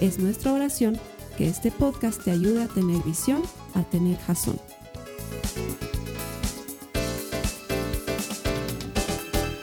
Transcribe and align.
Es 0.00 0.18
nuestra 0.18 0.52
oración 0.52 1.00
que 1.38 1.48
este 1.48 1.70
podcast 1.70 2.22
te 2.22 2.30
ayude 2.30 2.64
a 2.64 2.68
tener 2.68 3.02
visión, 3.02 3.42
a 3.74 3.82
tener 3.82 4.18
jazón. 4.18 4.60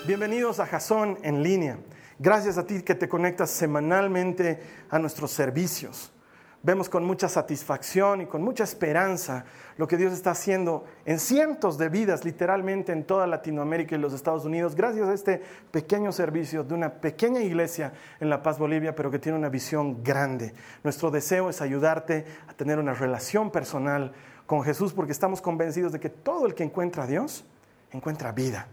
Bienvenidos 0.07 0.59
a 0.59 0.65
Jazón 0.65 1.19
en 1.21 1.43
línea. 1.43 1.77
Gracias 2.17 2.57
a 2.57 2.65
ti 2.65 2.81
que 2.81 2.95
te 2.95 3.07
conectas 3.07 3.51
semanalmente 3.51 4.59
a 4.89 4.97
nuestros 4.97 5.29
servicios. 5.29 6.11
Vemos 6.65 6.87
con 6.87 7.03
mucha 7.03 7.27
satisfacción 7.27 8.21
y 8.21 8.25
con 8.25 8.41
mucha 8.41 8.63
esperanza 8.63 9.43
lo 9.75 9.85
que 9.85 9.97
Dios 9.97 10.13
está 10.13 10.31
haciendo 10.31 10.85
en 11.03 11.19
cientos 11.19 11.77
de 11.77 11.89
vidas, 11.89 12.23
literalmente 12.23 12.93
en 12.93 13.03
toda 13.03 13.27
Latinoamérica 13.27 13.95
y 13.95 13.99
los 13.99 14.13
Estados 14.13 14.45
Unidos, 14.45 14.73
gracias 14.73 15.09
a 15.09 15.13
este 15.13 15.41
pequeño 15.71 16.13
servicio 16.13 16.63
de 16.63 16.73
una 16.73 16.89
pequeña 16.89 17.41
iglesia 17.41 17.91
en 18.21 18.29
La 18.29 18.41
Paz, 18.41 18.59
Bolivia, 18.59 18.95
pero 18.95 19.11
que 19.11 19.19
tiene 19.19 19.37
una 19.37 19.49
visión 19.49 20.05
grande. 20.05 20.53
Nuestro 20.85 21.11
deseo 21.11 21.49
es 21.49 21.59
ayudarte 21.59 22.25
a 22.47 22.53
tener 22.53 22.79
una 22.79 22.93
relación 22.93 23.51
personal 23.51 24.13
con 24.45 24.63
Jesús 24.63 24.93
porque 24.93 25.11
estamos 25.11 25.41
convencidos 25.41 25.91
de 25.91 25.99
que 25.99 26.09
todo 26.09 26.45
el 26.45 26.55
que 26.55 26.63
encuentra 26.63 27.03
a 27.03 27.07
Dios 27.07 27.43
encuentra 27.91 28.31
vida. 28.31 28.69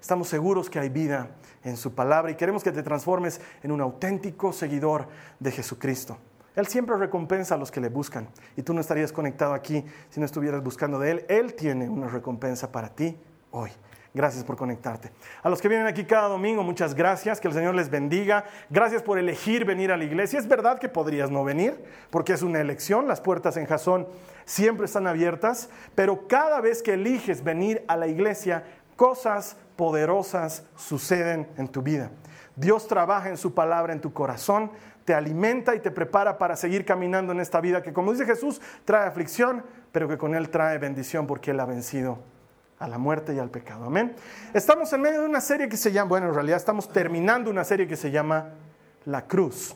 Estamos 0.00 0.26
seguros 0.28 0.68
que 0.68 0.80
hay 0.80 0.88
vida 0.88 1.30
en 1.62 1.76
su 1.76 1.94
palabra 1.94 2.32
y 2.32 2.34
queremos 2.34 2.64
que 2.64 2.72
te 2.72 2.82
transformes 2.82 3.40
en 3.62 3.70
un 3.70 3.80
auténtico 3.80 4.52
seguidor 4.52 5.06
de 5.38 5.52
Jesucristo. 5.52 6.18
Él 6.58 6.66
siempre 6.66 6.96
recompensa 6.96 7.54
a 7.54 7.56
los 7.56 7.70
que 7.70 7.80
le 7.80 7.88
buscan. 7.88 8.28
Y 8.56 8.62
tú 8.62 8.74
no 8.74 8.80
estarías 8.80 9.12
conectado 9.12 9.54
aquí 9.54 9.84
si 10.10 10.18
no 10.18 10.26
estuvieras 10.26 10.60
buscando 10.60 10.98
de 10.98 11.12
Él. 11.12 11.24
Él 11.28 11.54
tiene 11.54 11.88
una 11.88 12.08
recompensa 12.08 12.72
para 12.72 12.88
ti 12.88 13.16
hoy. 13.52 13.70
Gracias 14.12 14.42
por 14.42 14.56
conectarte. 14.56 15.12
A 15.44 15.50
los 15.50 15.62
que 15.62 15.68
vienen 15.68 15.86
aquí 15.86 16.04
cada 16.04 16.26
domingo, 16.26 16.64
muchas 16.64 16.96
gracias, 16.96 17.38
que 17.38 17.46
el 17.46 17.54
Señor 17.54 17.76
les 17.76 17.90
bendiga. 17.90 18.44
Gracias 18.70 19.04
por 19.04 19.20
elegir 19.20 19.64
venir 19.64 19.92
a 19.92 19.96
la 19.96 20.02
iglesia. 20.02 20.40
Es 20.40 20.48
verdad 20.48 20.80
que 20.80 20.88
podrías 20.88 21.30
no 21.30 21.44
venir, 21.44 21.80
porque 22.10 22.32
es 22.32 22.42
una 22.42 22.60
elección. 22.60 23.06
Las 23.06 23.20
puertas 23.20 23.56
en 23.56 23.66
Jasón 23.66 24.08
siempre 24.44 24.86
están 24.86 25.06
abiertas, 25.06 25.70
pero 25.94 26.26
cada 26.26 26.60
vez 26.60 26.82
que 26.82 26.94
eliges 26.94 27.44
venir 27.44 27.84
a 27.86 27.96
la 27.96 28.08
iglesia, 28.08 28.64
cosas 28.96 29.56
poderosas 29.76 30.64
suceden 30.74 31.46
en 31.56 31.68
tu 31.68 31.82
vida. 31.82 32.10
Dios 32.56 32.88
trabaja 32.88 33.28
en 33.28 33.36
su 33.36 33.54
palabra 33.54 33.92
en 33.92 34.00
tu 34.00 34.12
corazón, 34.12 34.72
te 35.08 35.14
alimenta 35.14 35.74
y 35.74 35.80
te 35.80 35.90
prepara 35.90 36.36
para 36.36 36.54
seguir 36.54 36.84
caminando 36.84 37.32
en 37.32 37.40
esta 37.40 37.62
vida 37.62 37.82
que, 37.82 37.94
como 37.94 38.12
dice 38.12 38.26
Jesús, 38.26 38.60
trae 38.84 39.08
aflicción, 39.08 39.64
pero 39.90 40.06
que 40.06 40.18
con 40.18 40.34
Él 40.34 40.50
trae 40.50 40.76
bendición 40.76 41.26
porque 41.26 41.52
Él 41.52 41.60
ha 41.60 41.64
vencido 41.64 42.18
a 42.78 42.86
la 42.86 42.98
muerte 42.98 43.32
y 43.32 43.38
al 43.38 43.48
pecado. 43.48 43.86
Amén. 43.86 44.14
Estamos 44.52 44.92
en 44.92 45.00
medio 45.00 45.22
de 45.22 45.26
una 45.26 45.40
serie 45.40 45.66
que 45.66 45.78
se 45.78 45.92
llama, 45.92 46.10
bueno, 46.10 46.28
en 46.28 46.34
realidad 46.34 46.58
estamos 46.58 46.90
terminando 46.90 47.50
una 47.50 47.64
serie 47.64 47.88
que 47.88 47.96
se 47.96 48.10
llama 48.10 48.50
La 49.06 49.22
Cruz. 49.22 49.74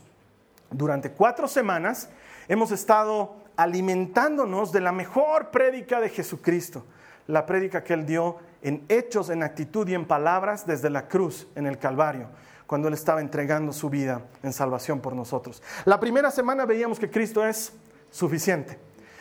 Durante 0.70 1.12
cuatro 1.12 1.48
semanas 1.48 2.10
hemos 2.46 2.70
estado 2.70 3.34
alimentándonos 3.56 4.70
de 4.70 4.82
la 4.82 4.92
mejor 4.92 5.50
prédica 5.50 5.98
de 6.02 6.10
Jesucristo, 6.10 6.84
la 7.26 7.46
prédica 7.46 7.82
que 7.82 7.94
Él 7.94 8.04
dio 8.04 8.36
en 8.60 8.84
hechos, 8.90 9.30
en 9.30 9.42
actitud 9.42 9.88
y 9.88 9.94
en 9.94 10.04
palabras 10.04 10.66
desde 10.66 10.90
la 10.90 11.08
cruz 11.08 11.48
en 11.54 11.66
el 11.66 11.78
Calvario 11.78 12.28
cuando 12.72 12.88
Él 12.88 12.94
estaba 12.94 13.20
entregando 13.20 13.70
su 13.70 13.90
vida 13.90 14.22
en 14.42 14.50
salvación 14.50 15.00
por 15.00 15.14
nosotros. 15.14 15.62
La 15.84 16.00
primera 16.00 16.30
semana 16.30 16.64
veíamos 16.64 16.98
que 16.98 17.10
Cristo 17.10 17.44
es 17.46 17.70
suficiente. 18.10 18.78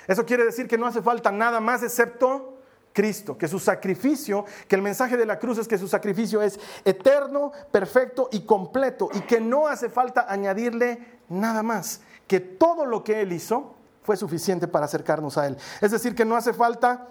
Eso 0.08 0.26
quiere 0.26 0.46
decir 0.46 0.70
que 0.70 0.78
no 0.78 0.86
hace 0.86 1.02
falta 1.02 1.34
nada 1.34 1.60
más 1.60 1.84
excepto 1.84 2.60
Cristo, 2.94 3.38
que 3.38 3.50
su 3.50 3.60
sacrificio, 3.60 4.46
que 4.70 4.78
el 4.78 4.82
mensaje 4.82 5.18
de 5.18 5.26
la 5.26 5.38
cruz 5.38 5.58
es 5.58 5.68
que 5.68 5.78
su 5.78 5.90
sacrificio 5.90 6.42
es 6.42 6.62
eterno, 6.86 7.52
perfecto 7.72 8.30
y 8.32 8.46
completo 8.46 9.10
y 9.12 9.20
que 9.20 9.42
no 9.42 9.68
hace 9.68 9.90
falta 9.90 10.28
añadirle 10.30 11.20
nada 11.28 11.62
más, 11.62 12.00
que 12.28 12.40
todo 12.40 12.86
lo 12.86 13.04
que 13.04 13.20
Él 13.20 13.34
hizo 13.34 13.76
fue 14.02 14.16
suficiente 14.16 14.66
para 14.66 14.86
acercarnos 14.86 15.38
a 15.38 15.48
Él. 15.48 15.58
Es 15.82 15.92
decir, 15.92 16.16
que 16.16 16.24
no 16.24 16.38
hace 16.38 16.54
falta 16.54 17.10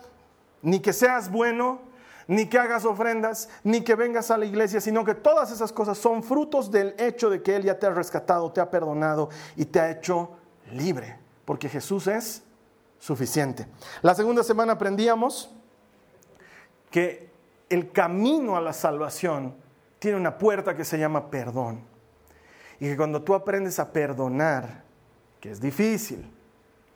ni 0.63 0.81
que 0.81 0.95
seas 0.95 1.31
bueno, 1.31 1.83
ni 2.27 2.47
que 2.47 2.59
hagas 2.59 2.85
ofrendas, 2.85 3.49
ni 3.65 3.83
que 3.83 3.95
vengas 3.95 4.31
a 4.31 4.39
la 4.39 4.45
iglesia, 4.45 4.81
sino 4.81 5.05
que 5.05 5.15
todas 5.15 5.51
esas 5.51 5.73
cosas 5.73 5.99
son 5.99 6.23
frutos 6.23 6.71
del 6.71 6.95
hecho 6.99 7.31
de 7.31 7.43
que 7.43 7.57
Él 7.57 7.65
ya 7.65 7.79
te 7.79 7.87
ha 7.87 7.91
rescatado, 7.91 8.53
te 8.53 8.61
ha 8.61 8.71
perdonado 8.71 9.31
y 9.57 9.65
te 9.65 9.81
ha 9.81 9.91
hecho 9.91 10.37
libre, 10.73 11.19
porque 11.45 11.69
Jesús 11.69 12.07
es 12.07 12.43
suficiente. 12.99 13.67
La 14.03 14.15
segunda 14.15 14.43
semana 14.43 14.75
aprendíamos 14.75 15.55
que 16.91 17.31
el 17.69 17.93
camino 17.93 18.57
a 18.57 18.61
la 18.61 18.73
salvación 18.73 19.55
tiene 19.99 20.17
una 20.17 20.39
puerta 20.39 20.77
que 20.77 20.85
se 20.85 20.99
llama 20.99 21.31
perdón. 21.31 21.85
Y 22.81 22.87
que 22.87 22.97
cuando 22.97 23.23
tú 23.23 23.35
aprendes 23.35 23.79
a 23.79 23.93
perdonar, 23.93 24.83
que 25.39 25.51
es 25.51 25.61
difícil, 25.61 26.31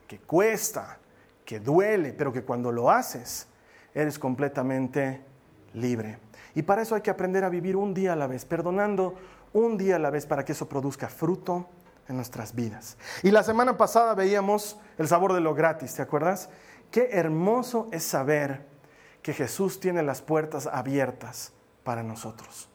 que 0.09 0.19
cuesta, 0.19 0.99
que 1.45 1.61
duele, 1.61 2.13
pero 2.13 2.33
que 2.33 2.43
cuando 2.43 2.73
lo 2.73 2.91
haces, 2.91 3.47
eres 3.95 4.19
completamente 4.19 5.25
libre. 5.73 6.19
Y 6.55 6.63
para 6.63 6.83
eso 6.83 6.95
hay 6.95 7.03
que 7.03 7.11
aprender 7.11 7.45
a 7.45 7.49
vivir 7.49 7.77
un 7.77 7.95
día 7.95 8.13
a 8.13 8.17
la 8.17 8.27
vez, 8.27 8.45
perdonando 8.45 9.15
un 9.53 9.77
día 9.77 9.97
a 9.97 9.99
la 9.99 10.11
vez 10.11 10.27
para 10.27 10.45
que 10.45 10.53
eso 10.53 10.69
produzca 10.69 11.09
fruto 11.09 11.69
en 12.09 12.17
nuestras 12.17 12.55
vidas. 12.55 12.97
Y 13.23 13.31
la 13.31 13.43
semana 13.43 13.77
pasada 13.77 14.15
veíamos 14.15 14.79
el 14.99 15.09
sabor 15.09 15.33
de 15.33 15.41
lo 15.41 15.55
gratis, 15.55 15.95
¿te 15.95 16.03
acuerdas? 16.03 16.51
Qué 16.91 17.11
hermoso 17.13 17.89
es 17.93 18.05
saber 18.05 18.67
que 19.23 19.33
Jesús 19.33 19.81
tiene 19.81 20.03
las 20.03 20.23
puertas 20.23 20.67
abiertas 20.67 21.53
para 21.83 22.03
nosotros. 22.03 22.69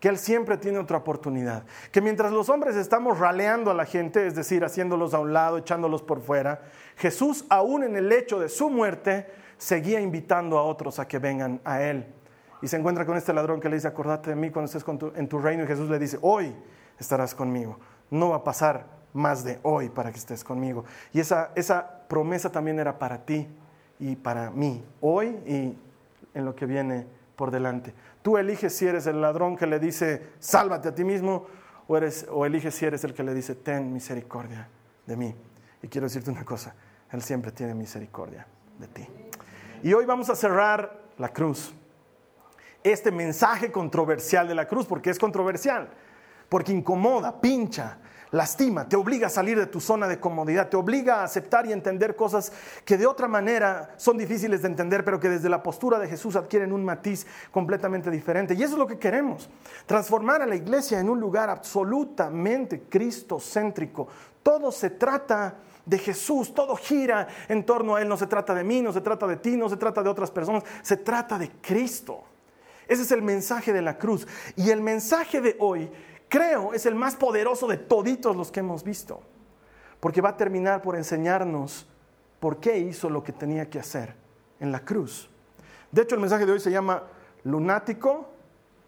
Que 0.00 0.08
Él 0.08 0.18
siempre 0.18 0.56
tiene 0.58 0.78
otra 0.78 0.98
oportunidad. 0.98 1.64
Que 1.90 2.00
mientras 2.00 2.30
los 2.30 2.50
hombres 2.50 2.76
estamos 2.76 3.18
raleando 3.18 3.70
a 3.70 3.74
la 3.74 3.84
gente, 3.84 4.26
es 4.26 4.36
decir, 4.36 4.64
haciéndolos 4.64 5.12
a 5.12 5.18
un 5.18 5.32
lado, 5.32 5.58
echándolos 5.58 6.02
por 6.02 6.20
fuera, 6.20 6.60
Jesús, 6.96 7.46
aún 7.48 7.82
en 7.82 7.96
el 7.96 8.12
hecho 8.12 8.38
de 8.38 8.48
su 8.48 8.70
muerte, 8.70 9.26
seguía 9.58 10.00
invitando 10.00 10.58
a 10.58 10.62
otros 10.62 10.98
a 10.98 11.06
que 11.06 11.18
vengan 11.18 11.60
a 11.64 11.82
Él. 11.82 12.06
Y 12.62 12.68
se 12.68 12.76
encuentra 12.76 13.04
con 13.04 13.16
este 13.16 13.32
ladrón 13.32 13.60
que 13.60 13.68
le 13.68 13.76
dice, 13.76 13.88
acordate 13.88 14.30
de 14.30 14.36
mí 14.36 14.50
cuando 14.50 14.66
estés 14.66 14.84
en 15.14 15.28
tu 15.28 15.38
reino. 15.38 15.64
Y 15.64 15.66
Jesús 15.66 15.90
le 15.90 15.98
dice, 15.98 16.18
hoy 16.22 16.54
estarás 16.98 17.34
conmigo. 17.34 17.78
No 18.10 18.30
va 18.30 18.36
a 18.36 18.44
pasar 18.44 18.86
más 19.12 19.44
de 19.44 19.58
hoy 19.62 19.88
para 19.88 20.10
que 20.10 20.18
estés 20.18 20.42
conmigo. 20.42 20.84
Y 21.12 21.20
esa, 21.20 21.50
esa 21.54 22.08
promesa 22.08 22.50
también 22.50 22.78
era 22.78 22.98
para 22.98 23.24
ti 23.24 23.46
y 23.98 24.16
para 24.16 24.50
mí, 24.50 24.84
hoy 25.00 25.28
y 25.46 25.76
en 26.34 26.44
lo 26.44 26.54
que 26.54 26.66
viene 26.66 27.06
por 27.36 27.50
delante. 27.50 27.92
Tú 28.22 28.38
eliges 28.38 28.74
si 28.74 28.86
eres 28.86 29.06
el 29.06 29.20
ladrón 29.20 29.56
que 29.56 29.66
le 29.66 29.78
dice, 29.78 30.22
sálvate 30.38 30.88
a 30.88 30.94
ti 30.94 31.04
mismo, 31.04 31.46
o, 31.86 31.96
eres, 31.96 32.26
o 32.30 32.44
eliges 32.44 32.74
si 32.74 32.84
eres 32.84 33.04
el 33.04 33.14
que 33.14 33.22
le 33.22 33.34
dice, 33.34 33.54
ten 33.54 33.92
misericordia 33.92 34.68
de 35.06 35.16
mí. 35.16 35.34
Y 35.82 35.88
quiero 35.88 36.06
decirte 36.06 36.30
una 36.30 36.44
cosa, 36.44 36.74
Él 37.10 37.22
siempre 37.22 37.52
tiene 37.52 37.74
misericordia 37.74 38.46
de 38.78 38.88
ti. 38.88 39.27
Y 39.82 39.92
hoy 39.92 40.04
vamos 40.06 40.28
a 40.28 40.34
cerrar 40.34 41.00
la 41.18 41.28
cruz. 41.28 41.72
Este 42.82 43.12
mensaje 43.12 43.70
controversial 43.70 44.48
de 44.48 44.54
la 44.54 44.66
cruz, 44.66 44.86
porque 44.86 45.10
es 45.10 45.18
controversial, 45.18 45.88
porque 46.48 46.72
incomoda, 46.72 47.40
pincha, 47.40 47.98
lastima, 48.30 48.88
te 48.88 48.96
obliga 48.96 49.28
a 49.28 49.30
salir 49.30 49.58
de 49.58 49.66
tu 49.66 49.80
zona 49.80 50.08
de 50.08 50.18
comodidad, 50.18 50.68
te 50.68 50.76
obliga 50.76 51.20
a 51.20 51.24
aceptar 51.24 51.66
y 51.66 51.72
entender 51.72 52.16
cosas 52.16 52.52
que 52.84 52.96
de 52.96 53.06
otra 53.06 53.28
manera 53.28 53.94
son 53.96 54.18
difíciles 54.18 54.62
de 54.62 54.68
entender, 54.68 55.04
pero 55.04 55.20
que 55.20 55.28
desde 55.28 55.48
la 55.48 55.62
postura 55.62 55.98
de 55.98 56.08
Jesús 56.08 56.34
adquieren 56.34 56.72
un 56.72 56.84
matiz 56.84 57.26
completamente 57.52 58.10
diferente. 58.10 58.54
Y 58.54 58.62
eso 58.62 58.72
es 58.72 58.78
lo 58.78 58.86
que 58.86 58.98
queremos, 58.98 59.48
transformar 59.86 60.42
a 60.42 60.46
la 60.46 60.56
iglesia 60.56 60.98
en 60.98 61.08
un 61.08 61.20
lugar 61.20 61.50
absolutamente 61.50 62.82
cristocéntrico. 62.88 64.08
Todo 64.42 64.72
se 64.72 64.90
trata 64.90 65.56
de 65.88 65.98
Jesús, 65.98 66.52
todo 66.52 66.76
gira 66.76 67.26
en 67.48 67.64
torno 67.64 67.96
a 67.96 68.02
Él, 68.02 68.08
no 68.08 68.16
se 68.18 68.26
trata 68.26 68.54
de 68.54 68.62
mí, 68.62 68.82
no 68.82 68.92
se 68.92 69.00
trata 69.00 69.26
de 69.26 69.36
ti, 69.36 69.56
no 69.56 69.70
se 69.70 69.78
trata 69.78 70.02
de 70.02 70.10
otras 70.10 70.30
personas, 70.30 70.62
se 70.82 70.98
trata 70.98 71.38
de 71.38 71.50
Cristo. 71.62 72.24
Ese 72.86 73.02
es 73.02 73.10
el 73.10 73.22
mensaje 73.22 73.72
de 73.72 73.80
la 73.80 73.96
cruz. 73.96 74.26
Y 74.54 74.70
el 74.70 74.82
mensaje 74.82 75.40
de 75.40 75.56
hoy, 75.58 75.90
creo, 76.28 76.74
es 76.74 76.84
el 76.84 76.94
más 76.94 77.16
poderoso 77.16 77.66
de 77.66 77.78
toditos 77.78 78.36
los 78.36 78.52
que 78.52 78.60
hemos 78.60 78.84
visto, 78.84 79.22
porque 79.98 80.20
va 80.20 80.30
a 80.30 80.36
terminar 80.36 80.82
por 80.82 80.94
enseñarnos 80.94 81.88
por 82.38 82.58
qué 82.58 82.78
hizo 82.78 83.08
lo 83.08 83.24
que 83.24 83.32
tenía 83.32 83.70
que 83.70 83.78
hacer 83.78 84.14
en 84.60 84.70
la 84.70 84.80
cruz. 84.80 85.30
De 85.90 86.02
hecho, 86.02 86.14
el 86.14 86.20
mensaje 86.20 86.44
de 86.44 86.52
hoy 86.52 86.60
se 86.60 86.70
llama 86.70 87.02
lunático, 87.44 88.28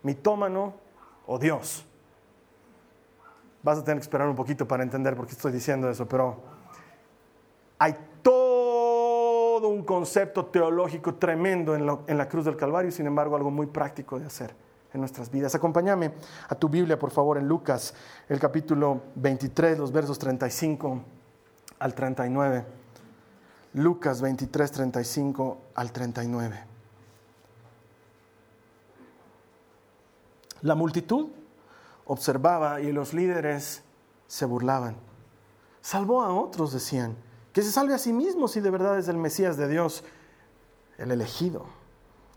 mitómano 0.02 0.74
o 1.26 1.38
Dios. 1.38 1.86
Vas 3.62 3.78
a 3.78 3.84
tener 3.84 3.98
que 3.98 4.02
esperar 4.02 4.28
un 4.28 4.36
poquito 4.36 4.68
para 4.68 4.82
entender 4.82 5.16
por 5.16 5.26
qué 5.26 5.32
estoy 5.32 5.52
diciendo 5.52 5.88
eso, 5.88 6.06
pero 6.06 6.59
Hay 7.80 7.96
todo 8.22 9.68
un 9.68 9.82
concepto 9.84 10.44
teológico 10.44 11.14
tremendo 11.14 11.74
en, 11.74 12.18
la 12.18 12.28
cruz 12.28 12.44
del 12.44 12.54
Calvario, 12.54 12.92
sin 12.92 13.06
embargo 13.06 13.36
algo 13.36 13.50
muy 13.50 13.66
práctico 13.66 14.18
de 14.20 14.26
hacer 14.26 14.54
en 14.92 15.00
nuestras 15.00 15.30
vidas. 15.30 15.54
Acompáñame 15.54 16.12
a 16.46 16.54
tu 16.54 16.68
Biblia, 16.68 16.98
por 16.98 17.10
favor, 17.10 17.38
en 17.38 17.48
Lucas, 17.48 17.94
el 18.28 18.38
capítulo 18.38 19.00
23, 19.14 19.78
los 19.78 19.92
versos 19.92 20.18
35 20.18 21.00
al 21.78 21.94
39. 21.94 22.66
Lucas 23.72 24.20
23, 24.20 24.72
35 24.72 25.58
al 25.74 25.90
39. 25.90 26.64
La 30.60 30.74
multitud 30.74 31.30
observaba 32.04 32.82
y 32.82 32.92
los 32.92 33.14
líderes 33.14 33.82
se 34.26 34.44
burlaban. 34.44 34.96
Salvó 35.80 36.20
a 36.22 36.34
otros, 36.34 36.74
decían, 36.74 37.16
que 37.52 37.62
se 37.62 37.72
salve 37.72 37.94
a 37.94 37.98
sí 37.98 38.12
mismo 38.12 38.48
si 38.48 38.60
de 38.60 38.70
verdad 38.70 38.98
es 38.98 39.08
el 39.08 39.16
Mesías 39.16 39.56
de 39.56 39.68
Dios, 39.68 40.04
el 40.98 41.10
elegido. 41.10 41.66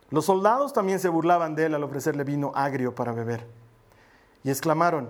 Los 0.10 0.26
soldados 0.26 0.74
también 0.74 1.00
se 1.00 1.10
burlaban 1.10 1.56
de 1.56 1.66
él 1.66 1.76
al 1.76 1.84
ofrecerle 1.84 2.24
vino 2.24 2.52
agrio 2.56 2.96
para 2.96 3.14
beber. 3.14 3.48
Y 4.44 4.50
exclamaron, 4.50 5.10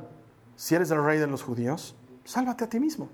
si 0.56 0.76
eres 0.76 0.92
el 0.92 1.04
rey 1.04 1.20
de 1.20 1.28
los 1.28 1.44
judíos, 1.44 1.96
sálvate 2.24 2.66
a 2.66 2.70
ti 2.70 2.80
mismo. 2.80 3.10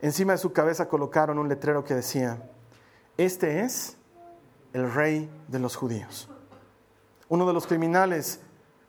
Encima 0.00 0.32
de 0.32 0.38
su 0.38 0.52
cabeza 0.52 0.88
colocaron 0.88 1.38
un 1.38 1.48
letrero 1.48 1.84
que 1.84 1.94
decía, 1.94 2.42
este 3.16 3.60
es 3.60 3.96
el 4.72 4.92
rey 4.92 5.30
de 5.48 5.58
los 5.58 5.74
judíos. 5.74 6.28
Uno 7.28 7.46
de 7.46 7.52
los 7.52 7.66
criminales 7.66 8.40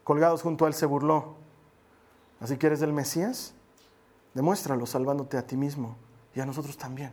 colgados 0.04 0.42
junto 0.42 0.66
a 0.66 0.68
él 0.68 0.74
se 0.74 0.86
burló. 0.86 1.36
Así 2.40 2.58
que 2.58 2.68
eres 2.68 2.82
el 2.82 2.94
Mesías, 2.94 3.54
demuéstralo 4.34 4.86
salvándote 4.86 5.38
a 5.38 5.46
ti 5.46 5.58
mismo 5.58 5.98
y 6.40 6.42
a 6.42 6.46
nosotros 6.46 6.78
también. 6.78 7.12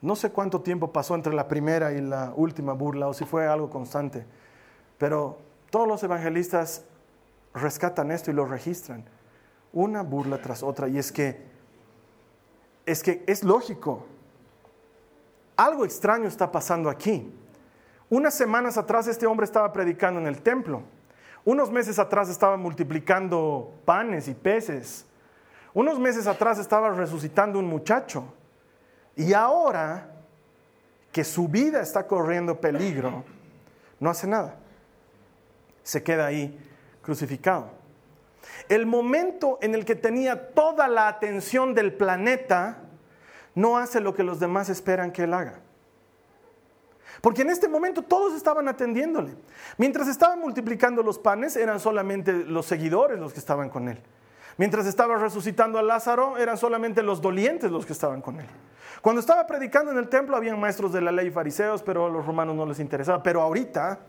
No 0.00 0.16
sé 0.16 0.30
cuánto 0.30 0.60
tiempo 0.60 0.92
pasó 0.92 1.14
entre 1.14 1.32
la 1.32 1.46
primera 1.46 1.92
y 1.92 2.00
la 2.00 2.32
última 2.34 2.72
burla 2.72 3.06
o 3.06 3.14
si 3.14 3.24
fue 3.24 3.46
algo 3.46 3.70
constante, 3.70 4.26
pero 4.98 5.38
todos 5.70 5.86
los 5.86 6.02
evangelistas 6.02 6.84
rescatan 7.54 8.10
esto 8.10 8.32
y 8.32 8.34
lo 8.34 8.44
registran, 8.44 9.04
una 9.72 10.02
burla 10.02 10.42
tras 10.42 10.64
otra. 10.64 10.88
Y 10.88 10.98
es 10.98 11.12
que 11.12 11.46
es 12.86 13.04
que 13.04 13.22
es 13.28 13.44
lógico. 13.44 14.04
Algo 15.56 15.84
extraño 15.84 16.26
está 16.26 16.50
pasando 16.50 16.90
aquí. 16.90 17.32
Unas 18.10 18.34
semanas 18.34 18.78
atrás 18.78 19.06
este 19.06 19.26
hombre 19.26 19.44
estaba 19.44 19.72
predicando 19.72 20.18
en 20.18 20.26
el 20.26 20.42
templo. 20.42 20.82
Unos 21.44 21.70
meses 21.70 22.00
atrás 22.00 22.28
estaba 22.28 22.56
multiplicando 22.56 23.74
panes 23.84 24.26
y 24.26 24.34
peces. 24.34 25.07
Unos 25.74 25.98
meses 25.98 26.26
atrás 26.26 26.58
estaba 26.58 26.90
resucitando 26.90 27.58
un 27.58 27.66
muchacho. 27.66 28.24
Y 29.16 29.32
ahora 29.32 30.08
que 31.12 31.24
su 31.24 31.48
vida 31.48 31.80
está 31.80 32.06
corriendo 32.06 32.60
peligro, 32.60 33.24
no 34.00 34.10
hace 34.10 34.26
nada. 34.26 34.56
Se 35.82 36.02
queda 36.02 36.26
ahí 36.26 36.58
crucificado. 37.02 37.70
El 38.68 38.86
momento 38.86 39.58
en 39.62 39.74
el 39.74 39.84
que 39.84 39.94
tenía 39.94 40.50
toda 40.50 40.88
la 40.88 41.08
atención 41.08 41.74
del 41.74 41.92
planeta, 41.92 42.78
no 43.54 43.76
hace 43.76 44.00
lo 44.00 44.14
que 44.14 44.22
los 44.22 44.38
demás 44.38 44.68
esperan 44.68 45.10
que 45.10 45.24
él 45.24 45.34
haga. 45.34 45.60
Porque 47.20 47.42
en 47.42 47.50
este 47.50 47.68
momento 47.68 48.02
todos 48.02 48.34
estaban 48.34 48.68
atendiéndole. 48.68 49.34
Mientras 49.76 50.06
estaba 50.06 50.36
multiplicando 50.36 51.02
los 51.02 51.18
panes, 51.18 51.56
eran 51.56 51.80
solamente 51.80 52.32
los 52.32 52.66
seguidores 52.66 53.18
los 53.18 53.32
que 53.32 53.40
estaban 53.40 53.70
con 53.70 53.88
él. 53.88 54.00
Mientras 54.58 54.86
estaba 54.86 55.16
resucitando 55.16 55.78
a 55.78 55.82
Lázaro, 55.82 56.36
eran 56.36 56.58
solamente 56.58 57.02
los 57.02 57.22
dolientes 57.22 57.70
los 57.70 57.86
que 57.86 57.94
estaban 57.94 58.20
con 58.20 58.38
él. 58.40 58.46
Cuando 59.00 59.20
estaba 59.20 59.46
predicando 59.46 59.90
en 59.90 59.96
el 59.96 60.10
templo, 60.10 60.36
habían 60.36 60.60
maestros 60.60 60.92
de 60.92 61.00
la 61.00 61.10
ley 61.10 61.28
y 61.28 61.30
fariseos, 61.30 61.82
pero 61.82 62.04
a 62.04 62.10
los 62.10 62.26
romanos 62.26 62.54
no 62.54 62.66
les 62.66 62.78
interesaba. 62.78 63.22
Pero 63.22 63.40
ahorita, 63.40 64.00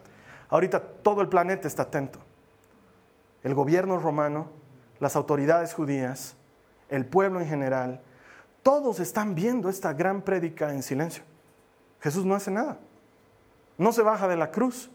ahorita 0.50 0.82
todo 0.82 1.22
el 1.22 1.30
planeta 1.30 1.68
está 1.68 1.84
atento. 1.84 2.20
El 3.44 3.54
gobierno 3.54 3.98
romano, 3.98 4.50
las 5.00 5.16
autoridades 5.16 5.74
judías, 5.74 6.36
el 6.90 7.06
pueblo 7.06 7.40
en 7.40 7.48
general, 7.48 8.02
todos 8.62 9.00
están 9.00 9.36
viendo 9.36 9.70
esta 9.70 9.94
gran 9.94 10.24
prédica 10.24 10.74
en 10.74 10.84
silencio. 10.84 11.24
Jesús 12.02 12.26
no 12.26 12.36
hace 12.36 12.52
nada 12.52 12.80
no 13.80 13.94
se 13.94 14.04
baja 14.04 14.28
de 14.28 14.36
la 14.36 14.52
cruz. 14.52 14.92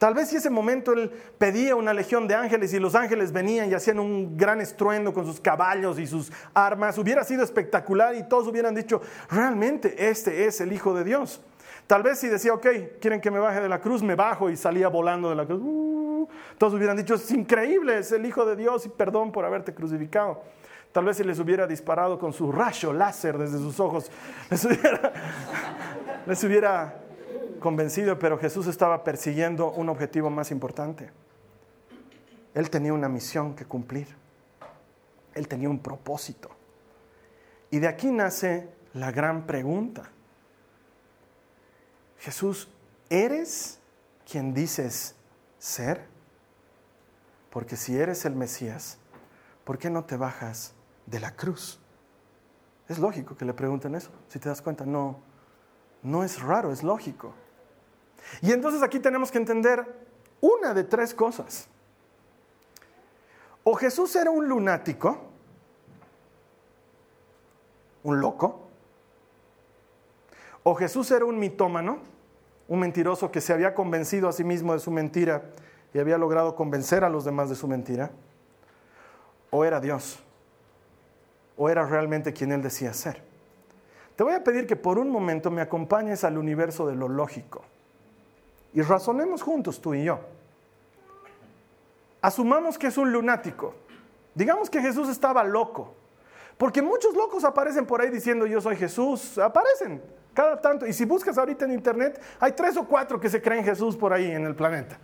Tal 0.00 0.14
vez 0.14 0.30
si 0.30 0.36
ese 0.36 0.48
momento 0.48 0.94
él 0.94 1.10
pedía 1.36 1.76
una 1.76 1.92
legión 1.92 2.26
de 2.26 2.34
ángeles 2.34 2.72
y 2.72 2.78
los 2.78 2.94
ángeles 2.94 3.32
venían 3.32 3.70
y 3.70 3.74
hacían 3.74 4.00
un 4.00 4.34
gran 4.34 4.62
estruendo 4.62 5.12
con 5.12 5.26
sus 5.26 5.42
caballos 5.42 5.98
y 5.98 6.06
sus 6.06 6.32
armas, 6.54 6.96
hubiera 6.96 7.22
sido 7.22 7.44
espectacular 7.44 8.14
y 8.14 8.26
todos 8.26 8.48
hubieran 8.48 8.74
dicho, 8.74 9.02
realmente 9.28 10.08
este 10.08 10.46
es 10.46 10.62
el 10.62 10.72
Hijo 10.72 10.94
de 10.94 11.04
Dios. 11.04 11.42
Tal 11.86 12.02
vez 12.02 12.18
si 12.18 12.28
decía, 12.28 12.54
ok, 12.54 12.66
quieren 12.98 13.20
que 13.20 13.30
me 13.30 13.40
baje 13.40 13.60
de 13.60 13.68
la 13.68 13.78
cruz, 13.82 14.02
me 14.02 14.14
bajo 14.14 14.48
y 14.48 14.56
salía 14.56 14.88
volando 14.88 15.28
de 15.28 15.36
la 15.36 15.44
cruz. 15.44 15.60
Uh, 15.62 16.26
todos 16.56 16.72
hubieran 16.72 16.96
dicho, 16.96 17.16
es 17.16 17.30
increíble, 17.30 17.98
es 17.98 18.10
el 18.10 18.24
Hijo 18.24 18.46
de 18.46 18.56
Dios 18.56 18.86
y 18.86 18.88
perdón 18.88 19.30
por 19.30 19.44
haberte 19.44 19.74
crucificado. 19.74 20.40
Tal 20.92 21.04
vez 21.04 21.18
si 21.18 21.24
les 21.24 21.38
hubiera 21.40 21.66
disparado 21.66 22.18
con 22.18 22.32
su 22.32 22.50
rayo 22.50 22.94
láser 22.94 23.36
desde 23.36 23.58
sus 23.58 23.78
ojos, 23.78 24.10
les 24.48 24.64
hubiera, 24.64 25.12
les 26.26 26.42
hubiera 26.42 26.94
convencido, 27.60 28.18
pero 28.18 28.38
Jesús 28.38 28.66
estaba 28.66 29.04
persiguiendo 29.04 29.70
un 29.70 29.88
objetivo 29.88 30.30
más 30.30 30.50
importante. 30.50 31.10
Él 32.54 32.70
tenía 32.70 32.92
una 32.92 33.08
misión 33.08 33.54
que 33.54 33.64
cumplir. 33.64 34.08
Él 35.34 35.46
tenía 35.46 35.70
un 35.70 35.78
propósito. 35.78 36.50
Y 37.70 37.78
de 37.78 37.86
aquí 37.86 38.10
nace 38.10 38.68
la 38.94 39.12
gran 39.12 39.46
pregunta. 39.46 40.10
Jesús, 42.18 42.68
¿eres 43.08 43.78
quien 44.30 44.52
dices 44.52 45.14
ser? 45.58 46.06
Porque 47.50 47.76
si 47.76 47.96
eres 47.96 48.24
el 48.24 48.34
Mesías, 48.34 48.98
¿por 49.64 49.78
qué 49.78 49.88
no 49.88 50.04
te 50.04 50.16
bajas 50.16 50.74
de 51.06 51.20
la 51.20 51.36
cruz? 51.36 51.80
Es 52.88 52.98
lógico 52.98 53.36
que 53.36 53.44
le 53.44 53.54
pregunten 53.54 53.94
eso. 53.94 54.10
Si 54.28 54.38
te 54.40 54.48
das 54.48 54.60
cuenta, 54.60 54.84
no, 54.84 55.20
no 56.02 56.24
es 56.24 56.42
raro, 56.42 56.72
es 56.72 56.82
lógico. 56.82 57.34
Y 58.42 58.52
entonces 58.52 58.82
aquí 58.82 59.00
tenemos 59.00 59.30
que 59.30 59.38
entender 59.38 59.84
una 60.40 60.74
de 60.74 60.84
tres 60.84 61.14
cosas. 61.14 61.68
O 63.62 63.74
Jesús 63.74 64.16
era 64.16 64.30
un 64.30 64.48
lunático, 64.48 65.18
un 68.02 68.20
loco, 68.20 68.60
o 70.62 70.74
Jesús 70.74 71.10
era 71.10 71.24
un 71.24 71.38
mitómano, 71.38 71.98
un 72.68 72.80
mentiroso 72.80 73.30
que 73.30 73.40
se 73.40 73.52
había 73.52 73.74
convencido 73.74 74.28
a 74.28 74.32
sí 74.32 74.44
mismo 74.44 74.72
de 74.72 74.78
su 74.78 74.90
mentira 74.90 75.42
y 75.92 75.98
había 75.98 76.16
logrado 76.16 76.54
convencer 76.56 77.04
a 77.04 77.10
los 77.10 77.24
demás 77.24 77.50
de 77.50 77.56
su 77.56 77.68
mentira, 77.68 78.10
o 79.50 79.64
era 79.64 79.80
Dios, 79.80 80.20
o 81.56 81.68
era 81.68 81.84
realmente 81.84 82.32
quien 82.32 82.52
él 82.52 82.62
decía 82.62 82.94
ser. 82.94 83.22
Te 84.16 84.22
voy 84.22 84.34
a 84.34 84.44
pedir 84.44 84.66
que 84.66 84.76
por 84.76 84.98
un 84.98 85.10
momento 85.10 85.50
me 85.50 85.60
acompañes 85.60 86.24
al 86.24 86.38
universo 86.38 86.86
de 86.86 86.94
lo 86.94 87.08
lógico 87.08 87.64
y 88.72 88.82
razonemos 88.82 89.42
juntos 89.42 89.80
tú 89.80 89.94
y 89.94 90.04
yo. 90.04 90.20
Asumamos 92.22 92.78
que 92.78 92.88
es 92.88 92.96
un 92.98 93.12
lunático. 93.12 93.74
Digamos 94.34 94.70
que 94.70 94.80
Jesús 94.80 95.08
estaba 95.08 95.42
loco. 95.42 95.94
Porque 96.56 96.82
muchos 96.82 97.14
locos 97.14 97.44
aparecen 97.44 97.86
por 97.86 98.00
ahí 98.00 98.10
diciendo 98.10 98.46
yo 98.46 98.60
soy 98.60 98.76
Jesús. 98.76 99.38
Aparecen 99.38 100.02
cada 100.34 100.60
tanto. 100.60 100.86
Y 100.86 100.92
si 100.92 101.04
buscas 101.04 101.38
ahorita 101.38 101.64
en 101.64 101.72
internet, 101.72 102.20
hay 102.38 102.52
tres 102.52 102.76
o 102.76 102.84
cuatro 102.84 103.18
que 103.18 103.28
se 103.28 103.40
creen 103.40 103.64
Jesús 103.64 103.96
por 103.96 104.12
ahí 104.12 104.30
en 104.30 104.44
el 104.46 104.54
planeta. 104.54 104.98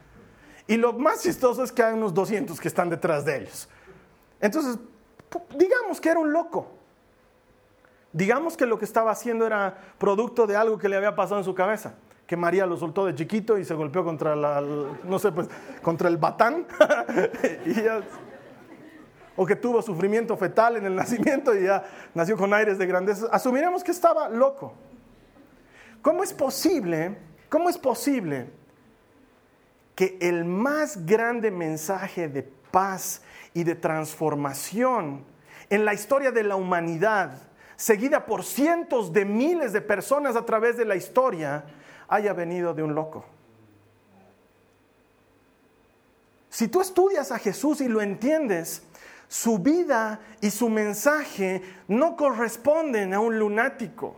Y 0.66 0.76
lo 0.76 0.92
más 0.92 1.22
chistoso 1.22 1.62
es 1.62 1.72
que 1.72 1.82
hay 1.82 1.94
unos 1.94 2.12
200 2.12 2.60
que 2.60 2.68
están 2.68 2.90
detrás 2.90 3.24
de 3.24 3.38
ellos. 3.38 3.68
Entonces, 4.40 4.78
digamos 5.56 6.00
que 6.00 6.10
era 6.10 6.20
un 6.20 6.32
loco. 6.32 6.68
Digamos 8.12 8.56
que 8.56 8.66
lo 8.66 8.78
que 8.78 8.84
estaba 8.84 9.10
haciendo 9.10 9.46
era 9.46 9.78
producto 9.98 10.46
de 10.46 10.56
algo 10.56 10.78
que 10.78 10.88
le 10.88 10.96
había 10.96 11.14
pasado 11.14 11.38
en 11.38 11.44
su 11.44 11.54
cabeza 11.54 11.94
que 12.26 12.36
María 12.36 12.66
lo 12.66 12.76
soltó 12.76 13.06
de 13.06 13.14
chiquito 13.14 13.56
y 13.58 13.64
se 13.64 13.74
golpeó 13.74 14.04
contra 14.04 14.34
la, 14.34 14.60
no 14.60 15.18
sé, 15.18 15.32
pues, 15.32 15.48
contra 15.82 16.08
el 16.08 16.16
batán. 16.16 16.66
o 19.36 19.44
que 19.44 19.54
tuvo 19.54 19.82
sufrimiento 19.82 20.36
fetal 20.36 20.76
en 20.76 20.86
el 20.86 20.96
nacimiento 20.96 21.54
y 21.54 21.64
ya 21.64 21.84
nació 22.14 22.36
con 22.36 22.52
aires 22.54 22.78
de 22.78 22.86
grandeza. 22.86 23.26
Asumiremos 23.30 23.84
que 23.84 23.90
estaba 23.90 24.28
loco. 24.28 24.72
¿Cómo 26.02 26.24
es 26.24 26.32
posible? 26.32 27.18
¿Cómo 27.48 27.68
es 27.68 27.78
posible 27.78 28.50
que 29.94 30.18
el 30.20 30.44
más 30.44 31.04
grande 31.06 31.50
mensaje 31.50 32.28
de 32.28 32.42
paz 32.42 33.22
y 33.54 33.64
de 33.64 33.74
transformación 33.74 35.24
en 35.70 35.84
la 35.84 35.94
historia 35.94 36.30
de 36.30 36.44
la 36.44 36.56
humanidad, 36.56 37.42
seguida 37.76 38.26
por 38.26 38.44
cientos 38.44 39.12
de 39.12 39.24
miles 39.24 39.72
de 39.72 39.80
personas 39.80 40.36
a 40.36 40.44
través 40.44 40.76
de 40.76 40.84
la 40.84 40.96
historia, 40.96 41.64
haya 42.08 42.32
venido 42.32 42.74
de 42.74 42.82
un 42.82 42.94
loco. 42.94 43.24
Si 46.50 46.68
tú 46.68 46.80
estudias 46.80 47.32
a 47.32 47.38
Jesús 47.38 47.80
y 47.80 47.88
lo 47.88 48.00
entiendes, 48.00 48.82
su 49.28 49.58
vida 49.58 50.20
y 50.40 50.50
su 50.50 50.68
mensaje 50.68 51.62
no 51.88 52.16
corresponden 52.16 53.12
a 53.12 53.20
un 53.20 53.38
lunático. 53.38 54.16